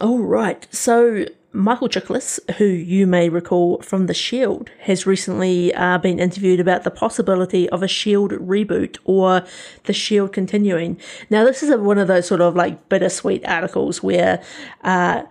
[0.00, 0.66] All right.
[0.74, 6.58] So Michael Chiklis, who you may recall from The Shield, has recently uh, been interviewed
[6.58, 9.44] about the possibility of a Shield reboot or
[9.84, 10.98] The Shield continuing.
[11.30, 14.42] Now, this is a, one of those sort of like bittersweet articles where.
[14.82, 15.22] Uh,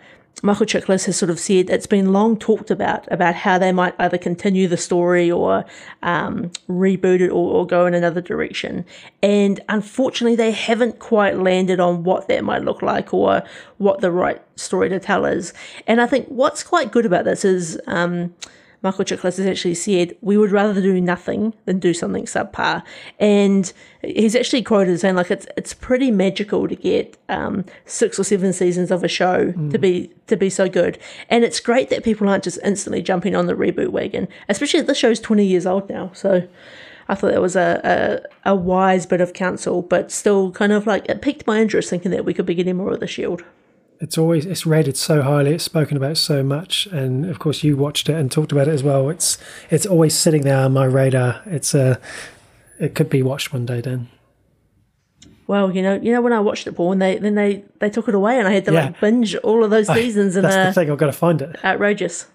[0.43, 3.93] Michael Chiklis has sort of said it's been long talked about about how they might
[3.99, 5.65] either continue the story or
[6.01, 8.84] um, reboot it or, or go in another direction.
[9.21, 13.43] And unfortunately, they haven't quite landed on what that might look like or
[13.77, 15.53] what the right story to tell is.
[15.86, 18.34] And I think what's quite good about this is um,
[18.84, 22.82] Michael Chiklis has actually said, we would rather do nothing than do something subpar.
[23.19, 23.71] And
[24.01, 28.23] he's actually quoted as saying, like, it's it's pretty magical to get um, six or
[28.23, 30.97] seven seasons of a show to be to be so good.
[31.29, 34.97] And it's great that people aren't just instantly jumping on the reboot wagon, especially this
[34.97, 36.11] show's 20 years old now.
[36.13, 36.47] So
[37.07, 40.88] I thought that was a, a, a wise bit of counsel, but still kind of
[40.88, 43.43] like it piqued my interest thinking that we could be getting more of the Shield.
[44.01, 47.77] It's always it's rated so highly, it's spoken about so much, and of course you
[47.77, 49.09] watched it and talked about it as well.
[49.09, 49.37] It's
[49.69, 51.41] it's always sitting there on my radar.
[51.45, 51.99] It's a
[52.79, 54.09] it could be watched one day, then
[55.45, 57.91] Well, you know, you know when I watched it, Paul, and they then they they
[57.91, 58.85] took it away, and I had to Yeah.
[58.85, 60.89] like binge all of those seasons, and That's the uh, thing.
[60.91, 61.63] I've got to find it.
[61.63, 62.25] outrageous.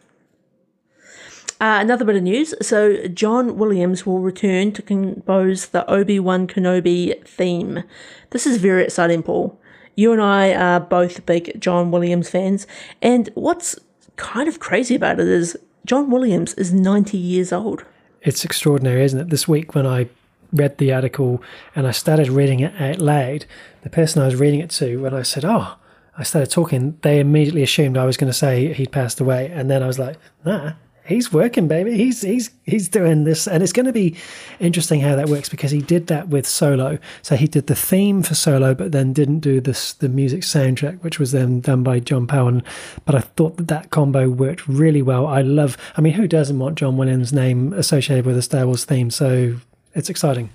[1.59, 2.55] Uh, another bit of news.
[2.61, 7.83] So, John Williams will return to compose the Obi Wan Kenobi theme.
[8.31, 9.59] This is very exciting, Paul.
[9.97, 12.67] You and I are both big John Williams fans.
[13.01, 13.79] And what's
[14.17, 17.83] kind of crazy about it is John Williams is 90 years old.
[18.21, 19.31] It's extraordinary, isn't it?
[19.31, 20.09] This week when I
[20.53, 21.43] read the article
[21.75, 23.47] and I started reading it out loud,
[23.83, 25.77] the person I was reading it to, when I said, "Oh,"
[26.19, 29.71] I started talking, they immediately assumed I was going to say he'd passed away, and
[29.71, 30.73] then I was like, "Nah."
[31.07, 31.97] He's working, baby.
[31.97, 34.17] He's he's he's doing this, and it's going to be
[34.59, 36.99] interesting how that works because he did that with Solo.
[37.23, 41.03] So he did the theme for Solo, but then didn't do this the music soundtrack,
[41.03, 42.61] which was then done by John Powell.
[43.05, 45.27] But I thought that that combo worked really well.
[45.27, 45.77] I love.
[45.97, 49.11] I mean, who doesn't want John Williams' name associated with a Star Wars theme?
[49.11, 49.57] So
[49.95, 50.51] it's exciting.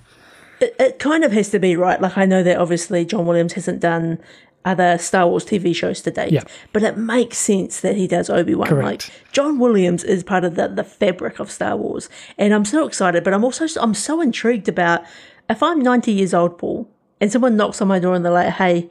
[0.59, 1.99] It, it kind of has to be, right?
[1.99, 4.19] Like, I know that obviously John Williams hasn't done
[4.63, 6.43] other Star Wars TV shows to date, Yeah.
[6.71, 8.69] but it makes sense that he does Obi Wan.
[8.79, 12.09] Like, John Williams is part of the, the fabric of Star Wars.
[12.37, 15.03] And I'm so excited, but I'm also I'm so intrigued about
[15.49, 16.87] if I'm 90 years old, Paul,
[17.19, 18.89] and someone knocks on my door and they're like, hey,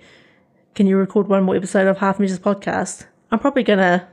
[0.75, 3.07] can you record one more episode of Half Measures podcast?
[3.31, 4.07] I'm probably going to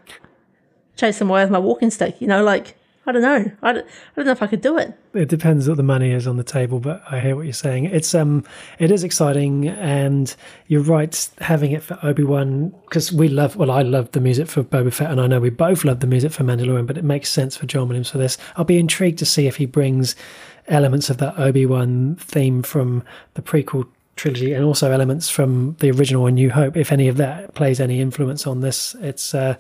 [0.95, 2.77] chase them away with my walking stick, you know, like,
[3.07, 3.51] I don't know.
[3.61, 4.93] I don't, I don't know if I could do it.
[5.13, 7.85] It depends what the money is on the table, but I hear what you're saying.
[7.85, 8.43] It's um,
[8.79, 10.35] it is exciting, and
[10.67, 13.55] you're right having it for Obi Wan because we love.
[13.55, 16.07] Well, I love the music for Boba Fett, and I know we both love the
[16.07, 16.85] music for Mandalorian.
[16.85, 18.37] But it makes sense for John Williams for this.
[18.57, 20.17] I'll be intrigued to see if he brings
[20.67, 23.03] elements of that Obi Wan theme from
[23.35, 23.87] the prequel
[24.17, 26.75] trilogy, and also elements from the original A New Hope.
[26.75, 29.33] If any of that plays any influence on this, it's.
[29.33, 29.55] Uh,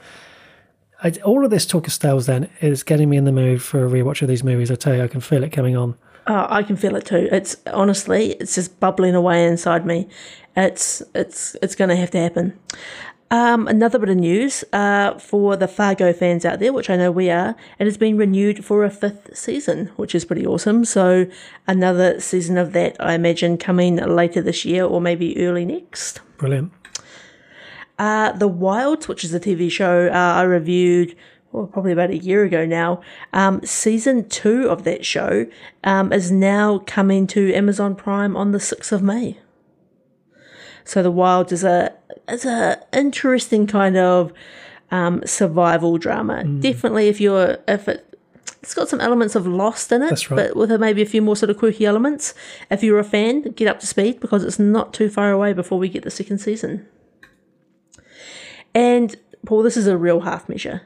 [1.03, 3.85] I, all of this talk of Wars then is getting me in the mood for
[3.85, 4.71] a rewatch of these movies.
[4.71, 5.95] I tell you, I can feel it coming on.
[6.25, 7.29] Oh, I can feel it too.
[7.31, 10.09] It's honestly, it's just bubbling away inside me.
[10.55, 12.59] It's it's it's going to have to happen.
[13.29, 17.11] Um, another bit of news uh, for the Fargo fans out there, which I know
[17.11, 20.85] we are, it has been renewed for a fifth season, which is pretty awesome.
[20.85, 21.25] So
[21.67, 26.21] another season of that, I imagine, coming later this year or maybe early next.
[26.37, 26.71] Brilliant.
[27.99, 31.15] Uh, the Wilds, which is a TV show uh, I reviewed
[31.51, 33.01] well, probably about a year ago now.
[33.33, 35.47] Um, season two of that show
[35.83, 39.39] um, is now coming to Amazon Prime on the 6th of May.
[40.83, 41.93] So the Wilds is a
[42.29, 44.31] is a interesting kind of
[44.89, 46.43] um, survival drama.
[46.45, 46.61] Mm.
[46.61, 48.07] Definitely, if you're if it
[48.63, 50.47] it's got some elements of Lost in it, right.
[50.47, 52.33] but with maybe a few more sort of quirky elements.
[52.71, 55.77] If you're a fan, get up to speed because it's not too far away before
[55.77, 56.87] we get the second season.
[58.77, 60.83] And Paul, this is a real half measure,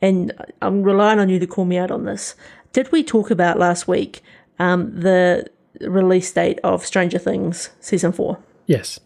[0.00, 0.32] and
[0.62, 2.36] I'm relying on you to call me out on this.
[2.72, 4.22] Did we talk about last week
[4.58, 5.46] um, the
[5.82, 8.38] release date of Stranger Things season four?
[8.66, 8.98] Yes,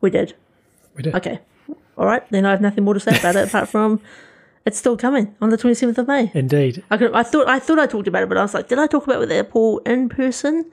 [0.00, 0.34] We did.
[0.94, 1.16] we did.
[1.16, 1.40] Okay.
[1.96, 2.22] All right.
[2.30, 4.00] Then I have nothing more to say about it apart from
[4.64, 6.30] it's still coming on the 27th of May.
[6.34, 6.84] Indeed.
[6.92, 8.78] I, could, I thought I thought I talked about it, but I was like, did
[8.78, 10.70] I talk about it with Airport in person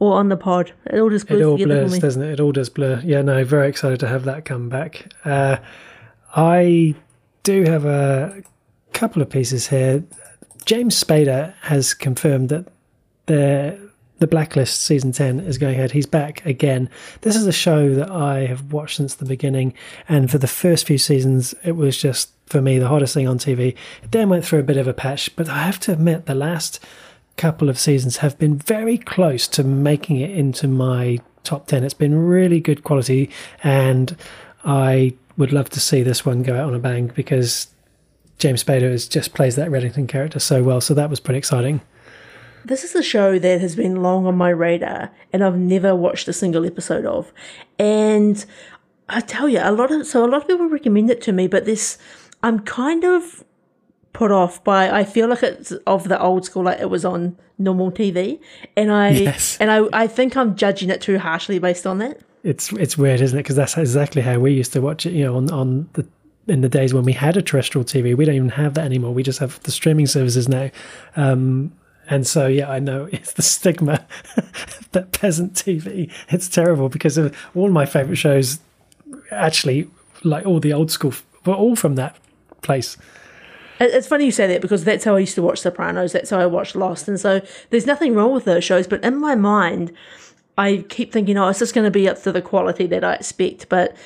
[0.00, 0.72] or on the pod?
[0.84, 2.32] It all just blurs It all blurs, doesn't it?
[2.34, 3.00] It all does blur.
[3.02, 5.10] Yeah, no, very excited to have that come back.
[5.24, 5.56] Uh,
[6.34, 6.94] I
[7.42, 8.42] do have a
[8.92, 10.04] couple of pieces here.
[10.64, 12.66] James Spader has confirmed that
[13.26, 13.86] the
[14.18, 15.92] the Blacklist season ten is going ahead.
[15.92, 16.88] He's back again.
[17.20, 19.74] This is a show that I have watched since the beginning,
[20.08, 23.38] and for the first few seasons, it was just for me the hottest thing on
[23.38, 23.74] TV.
[24.02, 26.34] It then went through a bit of a patch, but I have to admit the
[26.34, 26.80] last
[27.36, 31.84] couple of seasons have been very close to making it into my top 10.
[31.84, 33.30] It's been really good quality,
[33.62, 34.16] and
[34.64, 37.68] I would love to see this one go out on a bang because
[38.38, 40.80] James Spader is, just plays that Reddington character so well.
[40.80, 41.80] So that was pretty exciting.
[42.64, 46.26] This is a show that has been long on my radar and I've never watched
[46.26, 47.32] a single episode of.
[47.78, 48.44] And
[49.08, 51.46] I tell you, a lot of so a lot of people recommend it to me,
[51.46, 51.96] but this
[52.42, 53.44] I'm kind of
[54.12, 57.38] put off by I feel like it's of the old school, like it was on
[57.56, 58.40] normal TV.
[58.76, 59.56] And I Yes.
[59.60, 62.20] and I, I think I'm judging it too harshly based on that.
[62.46, 63.42] It's it's weird, isn't it?
[63.42, 65.12] Because that's exactly how we used to watch it.
[65.12, 66.06] You know, on on the
[66.46, 69.12] in the days when we had a terrestrial TV, we don't even have that anymore.
[69.12, 70.70] We just have the streaming services now.
[71.16, 71.72] Um,
[72.08, 74.06] and so, yeah, I know it's the stigma
[74.92, 76.12] that peasant TV.
[76.28, 78.60] It's terrible because of all my favorite shows.
[79.32, 79.90] Actually,
[80.22, 82.16] like all the old school, were all from that
[82.62, 82.96] place.
[83.80, 86.12] It's funny you say that because that's how I used to watch Sopranos.
[86.12, 87.40] That's how I watched Lost, and so
[87.70, 88.86] there's nothing wrong with those shows.
[88.86, 89.92] But in my mind,
[90.58, 93.14] I keep thinking, oh, it's just going to be up to the quality that I
[93.14, 93.68] expect.
[93.68, 93.96] But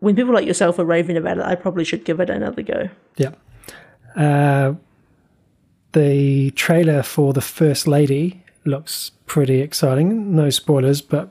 [0.00, 2.88] when people like yourself are raving about it, I probably should give it another go.
[3.16, 3.32] Yeah.
[4.16, 4.74] Uh,
[5.92, 10.34] the trailer for the First Lady looks pretty exciting.
[10.34, 11.30] No spoilers, but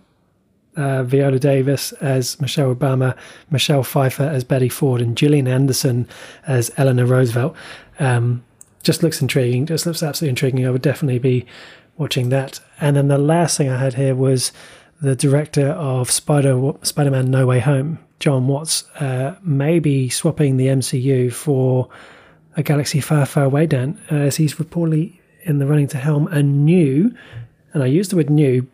[0.76, 3.16] uh, Viola Davis as Michelle Obama,
[3.52, 6.08] Michelle Pfeiffer as Betty Ford, and Gillian Anderson
[6.48, 7.56] as Eleanor Roosevelt.
[8.00, 8.44] Um,
[8.82, 9.66] just looks intriguing.
[9.66, 10.66] Just looks absolutely intriguing.
[10.66, 11.46] I would definitely be
[11.98, 12.60] watching that.
[12.80, 14.52] And then the last thing I had here was
[15.02, 21.32] the director of Spider Spider-Man: No Way Home, John Watts, uh, maybe swapping the MCU
[21.32, 21.90] for
[22.56, 26.28] a galaxy far, far away, Dan, uh, as he's reportedly in the running to helm
[26.28, 27.14] a new,
[27.74, 28.68] and I use the word new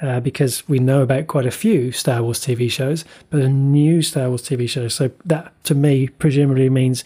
[0.00, 4.02] uh, because we know about quite a few Star Wars TV shows, but a new
[4.02, 4.88] Star Wars TV show.
[4.88, 7.04] So that, to me, presumably means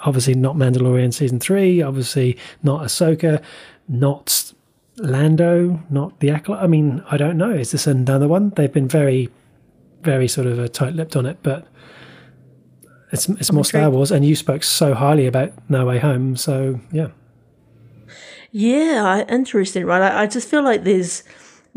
[0.00, 3.42] obviously not Mandalorian season three, obviously not Ahsoka,
[3.88, 4.52] not
[4.98, 6.62] Lando, not the Acolyte.
[6.62, 7.50] I mean, I don't know.
[7.50, 8.50] Is this another one?
[8.50, 9.28] They've been very,
[10.02, 11.66] very sort of uh, tight-lipped on it, but
[13.12, 13.90] it's it's more Star.
[13.90, 14.10] Wars.
[14.10, 17.08] And you spoke so highly about No Way Home, so yeah.
[18.52, 20.00] Yeah, interesting, right?
[20.00, 21.22] I, I just feel like there's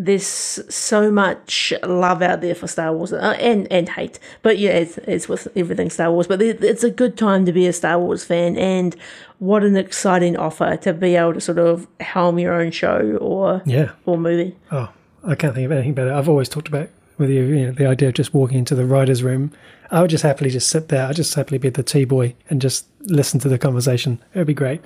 [0.02, 4.72] there's so much love out there for Star Wars uh, and and hate, but yeah,
[4.72, 6.26] it's, it's with everything Star Wars.
[6.28, 8.96] But it's a good time to be a Star Wars fan, and
[9.40, 13.62] what an exciting offer to be able to sort of helm your own show or
[13.66, 13.92] Yeah.
[14.06, 14.56] or movie.
[14.72, 14.90] Oh,
[15.26, 16.14] I can't think of anything better.
[16.14, 16.88] I've always talked about
[17.18, 19.52] with you, you know, the idea of just walking into the writer's room.
[19.92, 21.08] I would just happily just sit there.
[21.08, 24.20] I'd just happily be the tea boy and just listen to the conversation.
[24.34, 24.82] It would be great.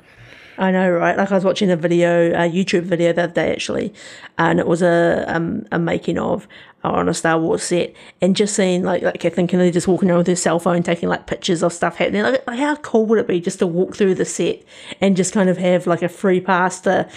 [0.57, 1.17] I know, right?
[1.17, 3.93] Like I was watching a video, a YouTube video the other day actually,
[4.37, 6.47] and it was a um, a making of
[6.83, 10.19] on a Star Wars set, and just seeing like like Kathleen Kennedy just walking around
[10.19, 12.23] with her cell phone, taking like pictures of stuff happening.
[12.23, 14.63] Like, like how cool would it be just to walk through the set
[15.01, 17.09] and just kind of have like a free pass to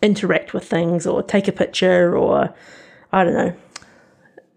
[0.00, 2.54] interact with things or take a picture or
[3.12, 3.54] I don't know.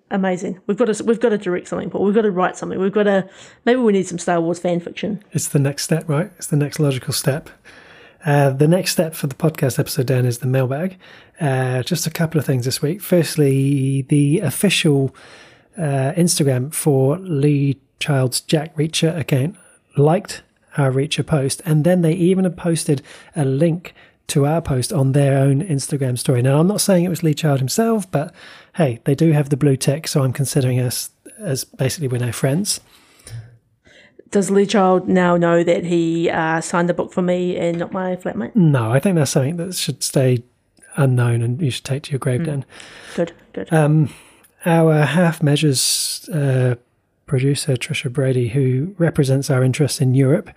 [0.10, 0.62] Amazing.
[0.68, 2.06] We've got to we've got to direct something, Paul.
[2.06, 2.80] We've got to write something.
[2.80, 3.30] We've got to
[3.66, 5.24] maybe we need some Star Wars fan fiction.
[5.32, 6.32] It's the next step, right?
[6.38, 7.50] It's the next logical step.
[8.26, 10.98] Uh, the next step for the podcast episode, Dan, is the mailbag.
[11.40, 13.02] Uh, just a couple of things this week.
[13.02, 15.16] Firstly, the official
[15.78, 19.56] uh, Instagram for Lee Child's Jack Reacher account
[19.96, 20.42] liked
[20.78, 23.02] our Reacher post, and then they even posted
[23.36, 23.94] a link
[24.28, 26.42] to our post on their own Instagram story.
[26.42, 28.34] Now, I'm not saying it was Lee Child himself, but
[28.76, 32.32] hey, they do have the blue tick, so I'm considering us as basically we're now
[32.32, 32.82] friends.
[34.32, 37.92] Does Lee Child now know that he uh, signed the book for me and not
[37.92, 38.56] my flatmate?
[38.56, 40.44] No, I think that's something that should stay
[40.96, 42.66] unknown and you should take to your grave, Dan.
[43.16, 43.72] Good, good.
[43.72, 44.10] Um,
[44.66, 46.76] our half measures uh,
[47.26, 50.50] producer Trisha Brady, who represents our interest in Europe,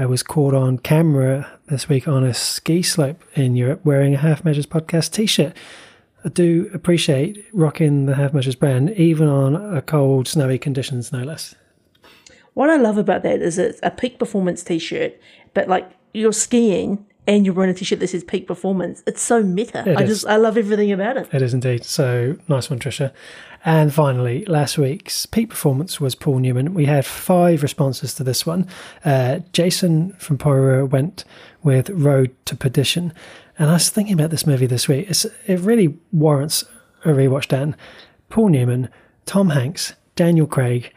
[0.00, 4.18] uh, was caught on camera this week on a ski slope in Europe wearing a
[4.18, 5.54] Half Measures podcast T-shirt.
[6.24, 11.22] I do appreciate rocking the Half Measures brand, even on a cold, snowy conditions, no
[11.22, 11.54] less.
[12.54, 15.20] What I love about that is it's a peak performance T-shirt,
[15.52, 19.02] but like you're skiing and you're wearing a T-shirt that says peak performance.
[19.06, 19.82] It's so meta.
[19.86, 20.08] It I is.
[20.08, 21.28] just I love everything about it.
[21.32, 21.84] It is indeed.
[21.84, 23.12] So nice one, Trisha.
[23.64, 26.74] And finally, last week's peak performance was Paul Newman.
[26.74, 28.68] We had five responses to this one.
[29.04, 31.24] Uh, Jason from Porirua went
[31.62, 33.14] with Road to Perdition.
[33.58, 35.08] And I was thinking about this movie this week.
[35.08, 36.64] It's, it really warrants
[37.06, 37.74] a rewatch, Dan.
[38.28, 38.90] Paul Newman,
[39.24, 40.92] Tom Hanks, Daniel Craig,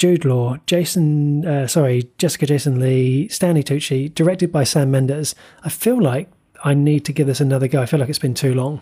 [0.00, 5.34] Jude Law, Jason, uh, sorry, Jessica Jason Leigh, Stanley Tucci, directed by Sam Mendes.
[5.62, 6.30] I feel like
[6.64, 7.82] I need to give this another go.
[7.82, 8.80] I feel like it's been too long.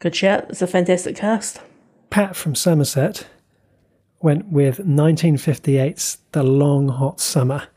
[0.00, 0.50] Good shout.
[0.50, 1.62] It's a fantastic cast.
[2.10, 3.26] Pat from Somerset
[4.20, 7.68] went with 1958's The Long Hot Summer.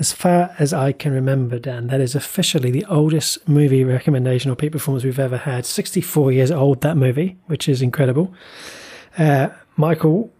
[0.00, 4.56] As far as I can remember, Dan, that is officially the oldest movie recommendation or
[4.56, 5.64] peak performance we've ever had.
[5.64, 8.34] 64 years old, that movie, which is incredible.
[9.16, 10.33] Uh, Michael,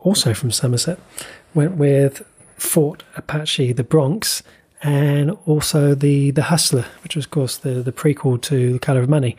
[0.00, 0.98] also from Somerset,
[1.54, 2.22] went with
[2.56, 4.42] Fort Apache, The Bronx,
[4.82, 9.00] and also the The Hustler, which was, of course, the, the prequel to The Color
[9.00, 9.36] of Money.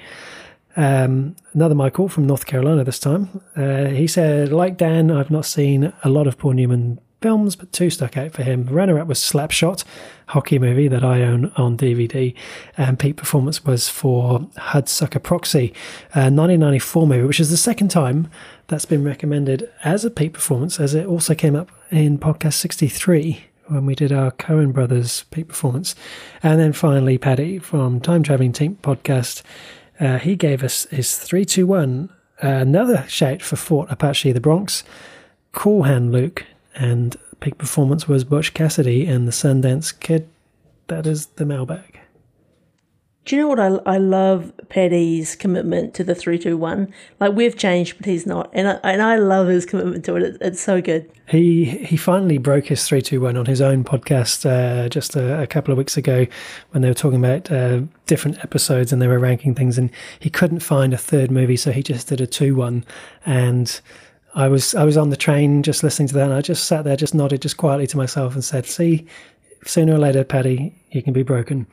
[0.76, 3.42] Um, another Michael from North Carolina this time.
[3.56, 7.72] Uh, he said, like Dan, I've not seen a lot of Paul Newman films, but
[7.72, 8.66] two stuck out for him.
[8.66, 9.84] Runner up was Slapshot,
[10.28, 12.34] hockey movie that I own on DVD,
[12.78, 15.74] and peak performance was for Hudsucker Proxy,
[16.16, 18.30] a 1994 movie, which is the second time
[18.72, 23.44] that's been recommended as a peak performance, as it also came up in podcast 63
[23.68, 25.94] when we did our Coen Brothers peak performance.
[26.42, 29.44] And then finally, Paddy from Time Traveling Team podcast.
[30.00, 32.10] Uh, he gave us his 321,
[32.42, 34.86] uh, another shout for Fort Apache, the Bronx,
[35.52, 40.30] Cool Hand Luke, and peak performance was Butch Cassidy and the Sundance Kid.
[40.88, 41.91] That is the mailbag.
[43.24, 46.92] Do you know what I, I love Paddy's commitment to the three two one?
[47.20, 50.24] Like we've changed, but he's not, and I, and I love his commitment to it.
[50.24, 51.10] it it's so good.
[51.28, 55.44] He he finally broke his three two one on his own podcast uh, just a,
[55.44, 56.26] a couple of weeks ago
[56.72, 60.32] when they were talking about uh, different episodes and they were ranking things and he
[60.32, 62.84] couldn't find a third movie so he just did a two one
[63.26, 63.82] and
[64.34, 66.86] I was I was on the train just listening to that and I just sat
[66.86, 69.06] there just nodded just quietly to myself and said see
[69.64, 71.68] sooner or later Paddy you can be broken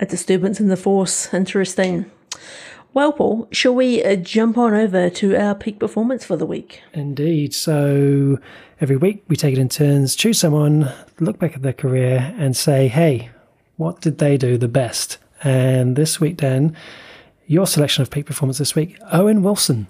[0.00, 1.32] A disturbance in the force.
[1.34, 2.10] Interesting.
[2.94, 6.82] Well, Paul, shall we uh, jump on over to our peak performance for the week?
[6.94, 7.54] Indeed.
[7.54, 8.38] So
[8.80, 10.90] every week we take it in turns, choose someone,
[11.20, 13.30] look back at their career, and say, hey,
[13.76, 15.18] what did they do the best?
[15.44, 16.76] And this week, Dan,
[17.46, 19.86] your selection of peak performance this week, Owen Wilson.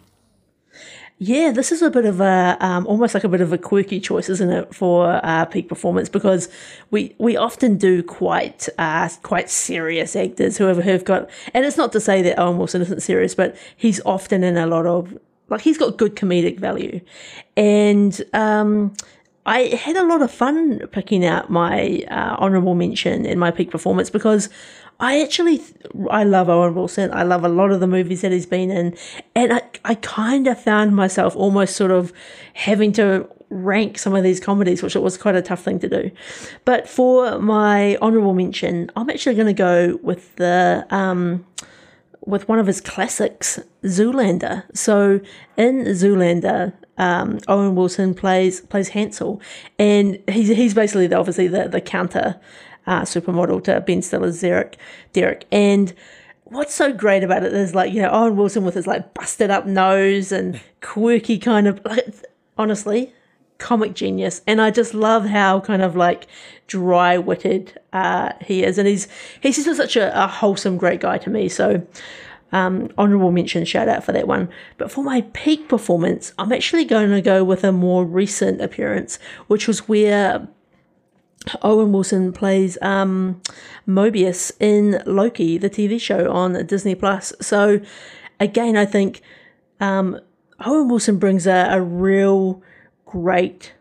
[1.20, 3.98] Yeah, this is a bit of a um, almost like a bit of a quirky
[3.98, 6.08] choice, isn't it, for uh, peak performance?
[6.08, 6.48] Because
[6.92, 11.64] we we often do quite uh, quite serious actors who have, who have got, and
[11.66, 14.86] it's not to say that Owen Wilson isn't serious, but he's often in a lot
[14.86, 17.00] of like he's got good comedic value,
[17.56, 18.94] and um,
[19.48, 23.70] I had a lot of fun picking out my uh, honorable mention in my peak
[23.70, 24.50] performance because
[25.00, 25.62] I actually
[26.10, 27.10] I love Owen Wilson.
[27.14, 28.94] I love a lot of the movies that he's been in,
[29.34, 32.12] and I I kind of found myself almost sort of
[32.52, 35.88] having to rank some of these comedies, which it was quite a tough thing to
[35.88, 36.10] do.
[36.66, 41.46] But for my honorable mention, I'm actually going to go with the um
[42.26, 44.64] with one of his classics, Zoolander.
[44.76, 45.20] So
[45.56, 49.40] in Zoolander, um, Owen Wilson plays plays Hansel,
[49.78, 52.38] and he's he's basically the, obviously the the counter
[52.86, 54.76] uh, supermodel to Ben Stiller's Derek.
[55.12, 55.94] Derek, and
[56.44, 59.50] what's so great about it is like you know Owen Wilson with his like busted
[59.50, 62.14] up nose and quirky kind of like
[62.56, 63.12] honestly
[63.58, 64.40] comic genius.
[64.46, 66.28] And i just love how kind of like
[66.68, 68.78] dry witted uh he is.
[68.78, 69.08] And he's
[69.40, 71.48] he's just such a, a wholesome great guy to me.
[71.48, 71.86] So
[72.52, 74.48] um, honorable mention shout out for that one.
[74.76, 79.18] But for my peak performance, I'm actually going to go with a more recent appearance,
[79.46, 80.48] which was where
[81.62, 83.40] Owen Wilson plays um,
[83.86, 87.32] Mobius in Loki, the TV show on Disney Plus.
[87.40, 87.80] So
[88.40, 89.22] again, I think
[89.80, 90.20] um,
[90.64, 92.62] Owen Wilson brings a, a real
[93.06, 93.72] great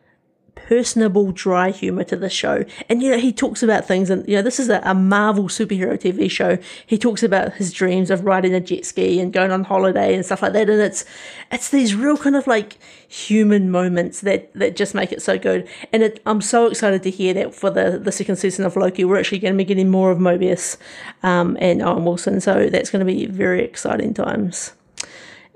[0.68, 2.66] personable, dry humor to the show.
[2.90, 5.46] And, you know, he talks about things, and, you know, this is a, a Marvel
[5.46, 6.58] superhero TV show.
[6.86, 10.26] He talks about his dreams of riding a jet ski and going on holiday and
[10.26, 10.70] stuff like that.
[10.70, 11.06] And it's,
[11.52, 15.68] it's these real kind of like human moments that, that just make it so good.
[15.94, 19.06] And it, I'm so excited to hear that for the, the second season of Loki,
[19.06, 20.76] we're actually going to be getting more of Mobius
[21.24, 22.42] um, and Owen Wilson.
[22.42, 24.74] So that's going to be very exciting times.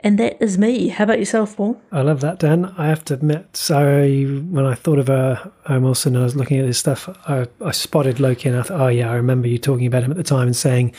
[0.04, 0.88] And that is me.
[0.88, 1.80] How about yourself, Paul?
[1.92, 2.74] I love that, Dan.
[2.76, 4.08] I have to admit, so
[4.50, 7.46] when I thought of uh, Owen Wilson and I was looking at his stuff, I,
[7.64, 10.18] I spotted Loki and I thought, oh, yeah, I remember you talking about him at
[10.18, 10.96] the time and saying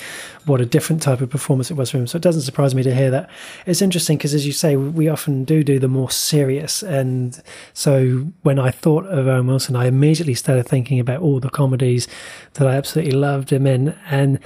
[0.46, 2.07] what a different type of performance it was for him.
[2.07, 3.28] So it doesn't surprise me to hear that.
[3.66, 6.82] It's interesting because, as you say, we often do do the more serious.
[6.84, 7.42] And
[7.74, 12.07] so when I thought of Owen Wilson, I immediately started thinking about all the comedies
[12.55, 13.98] that I absolutely loved him in.
[14.09, 14.38] And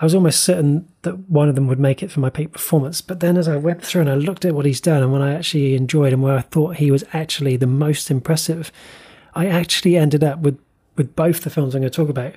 [0.00, 3.00] I was almost certain that one of them would make it for my peak performance.
[3.00, 5.22] But then as I went through and I looked at what he's done and what
[5.22, 8.70] I actually enjoyed and where I thought he was actually the most impressive,
[9.34, 10.58] I actually ended up with,
[10.96, 12.34] with both the films I'm going to talk about,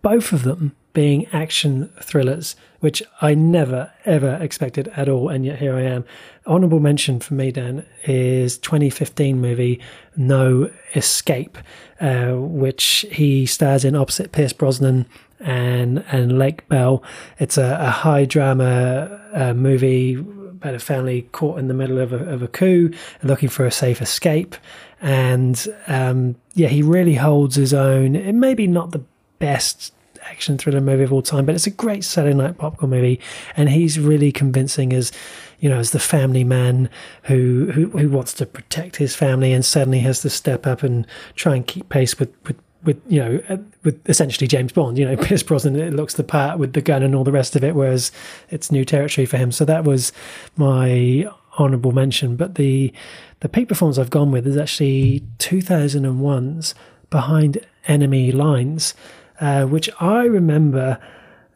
[0.00, 5.28] both of them being action thrillers, which I never, ever expected at all.
[5.28, 6.04] And yet here I am.
[6.46, 9.80] Honorable mention for me, Dan, is 2015 movie
[10.16, 11.56] No Escape,
[12.00, 15.06] uh, which he stars in opposite Pierce Brosnan
[15.42, 17.02] and and Lake Bell.
[17.38, 22.12] It's a, a high drama uh, movie about a family caught in the middle of
[22.12, 22.90] a, of a coup
[23.20, 24.54] and looking for a safe escape.
[25.00, 28.14] And um, yeah, he really holds his own.
[28.14, 29.02] It may be not the
[29.40, 33.20] best action thriller movie of all time, but it's a great Saturday night popcorn movie,
[33.56, 35.10] and he's really convincing as
[35.58, 36.88] you know as the family man
[37.24, 41.06] who who, who wants to protect his family and suddenly has to step up and
[41.34, 44.98] try and keep pace with with with you know uh, with essentially James Bond.
[44.98, 47.56] You know, Pierce Brosnan it looks the part with the gun and all the rest
[47.56, 48.12] of it, whereas
[48.50, 49.52] it's new territory for him.
[49.52, 50.12] So that was
[50.56, 51.26] my
[51.58, 52.36] honourable mention.
[52.36, 52.92] But the
[53.40, 56.74] the peak performance I've gone with is actually 2001's
[57.10, 58.94] Behind Enemy Lines,
[59.40, 60.98] uh, which I remember.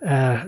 [0.06, 0.46] Uh,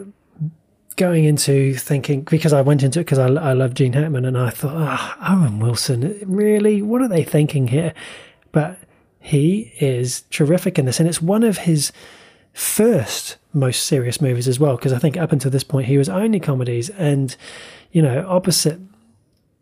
[0.97, 4.37] going into thinking because I went into it because I, I love Gene Hackman and
[4.37, 6.83] I thought, oh, Owen Wilson, really?
[6.83, 7.95] What are they thinking here?
[8.51, 8.79] But
[9.29, 11.93] he is terrific in this, and it's one of his
[12.55, 14.77] first most serious movies as well.
[14.77, 17.37] Because I think up until this point he was only comedies, and
[17.93, 18.81] you know, opposite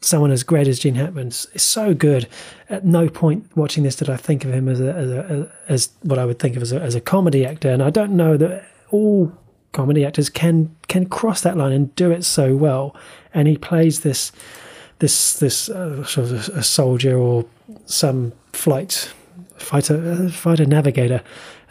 [0.00, 2.28] someone as great as Gene Hackman is so good.
[2.70, 5.88] At no point watching this did I think of him as a, as, a, as
[6.02, 8.36] what I would think of as a, as a comedy actor, and I don't know
[8.36, 9.32] that all
[9.72, 12.94] comedy actors can can cross that line and do it so well.
[13.34, 14.30] And he plays this
[15.00, 17.44] this this uh, sort of a soldier or
[17.86, 19.12] some flight
[19.58, 21.22] fighter fighter navigator,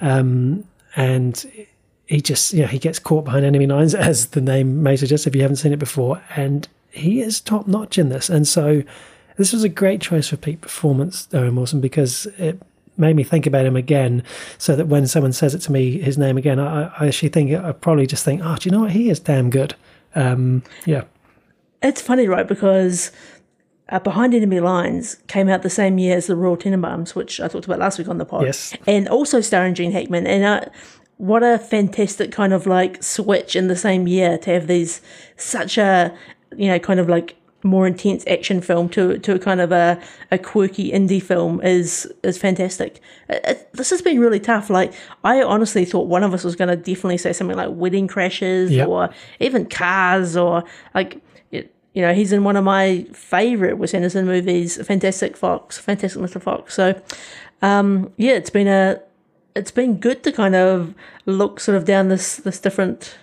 [0.02, 0.64] um,
[0.96, 1.46] and
[2.06, 5.28] he just you know he gets caught behind enemy lines as the name may suggest
[5.28, 8.30] if you haven't seen it before, and he is top notch in this.
[8.30, 8.84] And so
[9.38, 12.62] this was a great choice for peak performance, Owen Wilson, because it
[12.98, 14.24] made me think about him again,
[14.58, 17.52] so that when someone says it to me, his name again, I, I actually think
[17.54, 18.92] I probably just think, oh, do you know what?
[18.92, 19.76] He is damn good.
[20.16, 21.04] Um, yeah.
[21.82, 22.48] It's funny, right?
[22.48, 23.12] Because
[23.90, 27.48] uh, Behind Enemy Lines came out the same year as The Royal Tenenbaums, which I
[27.48, 28.46] talked about last week on the pod.
[28.46, 28.74] Yes.
[28.88, 30.26] And also starring Gene Hackman.
[30.26, 30.70] And uh,
[31.18, 35.02] what a fantastic kind of like switch in the same year to have these
[35.38, 36.16] such a,
[36.58, 40.00] you know, kind of like more intense action film to to a kind of a,
[40.32, 43.02] a quirky indie film is is fantastic.
[43.28, 44.70] It, it, this has been really tough.
[44.70, 48.08] Like I honestly thought one of us was going to definitely say something like Wedding
[48.08, 48.88] Crashers Yep.
[48.88, 49.10] or
[49.40, 50.64] even Cars or
[50.94, 51.22] like
[51.96, 56.42] you know he's in one of my favorite Wes Anderson movies, Fantastic Fox, Fantastic Mr.
[56.42, 56.76] Fox.
[56.76, 57.02] So
[57.62, 59.02] um, yeah, it's been a
[59.56, 60.94] it's been good to kind of
[61.26, 63.18] look sort of down this this different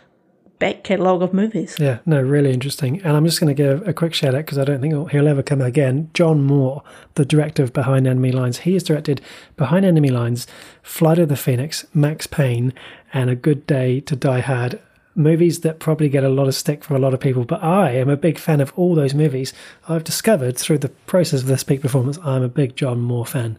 [0.59, 1.77] back catalogue of movies.
[1.79, 3.03] Yeah, no, really interesting.
[3.03, 5.27] And I'm just going to give a quick shout out because I don't think he'll
[5.27, 6.09] ever come again.
[6.15, 9.21] John Moore, the director of Behind Enemy Lines, he has directed
[9.57, 10.47] Behind Enemy Lines,
[10.81, 12.73] Flight of the Phoenix, Max Payne,
[13.13, 14.79] and A Good Day to Die Hard.
[15.15, 17.93] Movies that probably get a lot of stick from a lot of people, but I
[17.93, 19.53] am a big fan of all those movies.
[19.89, 23.59] I've discovered through the process of this peak performance, I'm a big John Moore fan.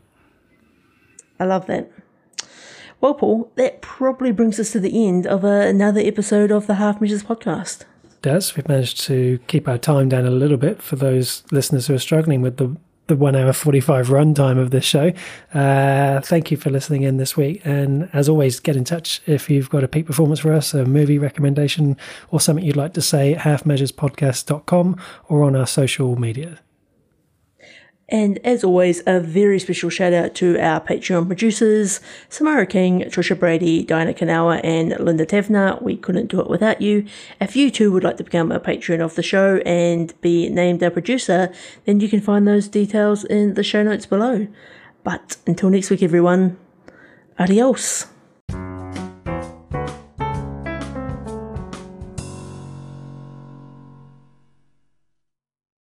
[1.39, 1.91] I love that.
[3.01, 7.01] Well, Paul, that probably brings us to the end of another episode of the Half
[7.01, 7.84] Measures podcast.
[8.21, 11.96] Does we've managed to keep our time down a little bit for those listeners who
[11.96, 12.78] are struggling with the
[13.08, 15.12] the one hour 45 runtime of this show.
[15.54, 17.62] Uh, thank you for listening in this week.
[17.66, 20.86] And as always, get in touch if you've got a peak performance for us, a
[20.86, 21.97] movie recommendation,
[22.32, 26.59] or something you'd like to say at halfmeasurespodcast.com or on our social media.
[28.09, 33.39] And as always, a very special shout out to our Patreon producers, Samara King, Trisha
[33.39, 35.82] Brady, Diana Kanawa, and Linda Tevner.
[35.82, 37.05] We couldn't do it without you.
[37.39, 40.84] If you too would like to become a patron of the show and be named
[40.84, 41.51] a producer,
[41.86, 44.47] then you can find those details in the show notes below.
[45.04, 46.58] But until next week, everyone,
[47.39, 48.13] adios.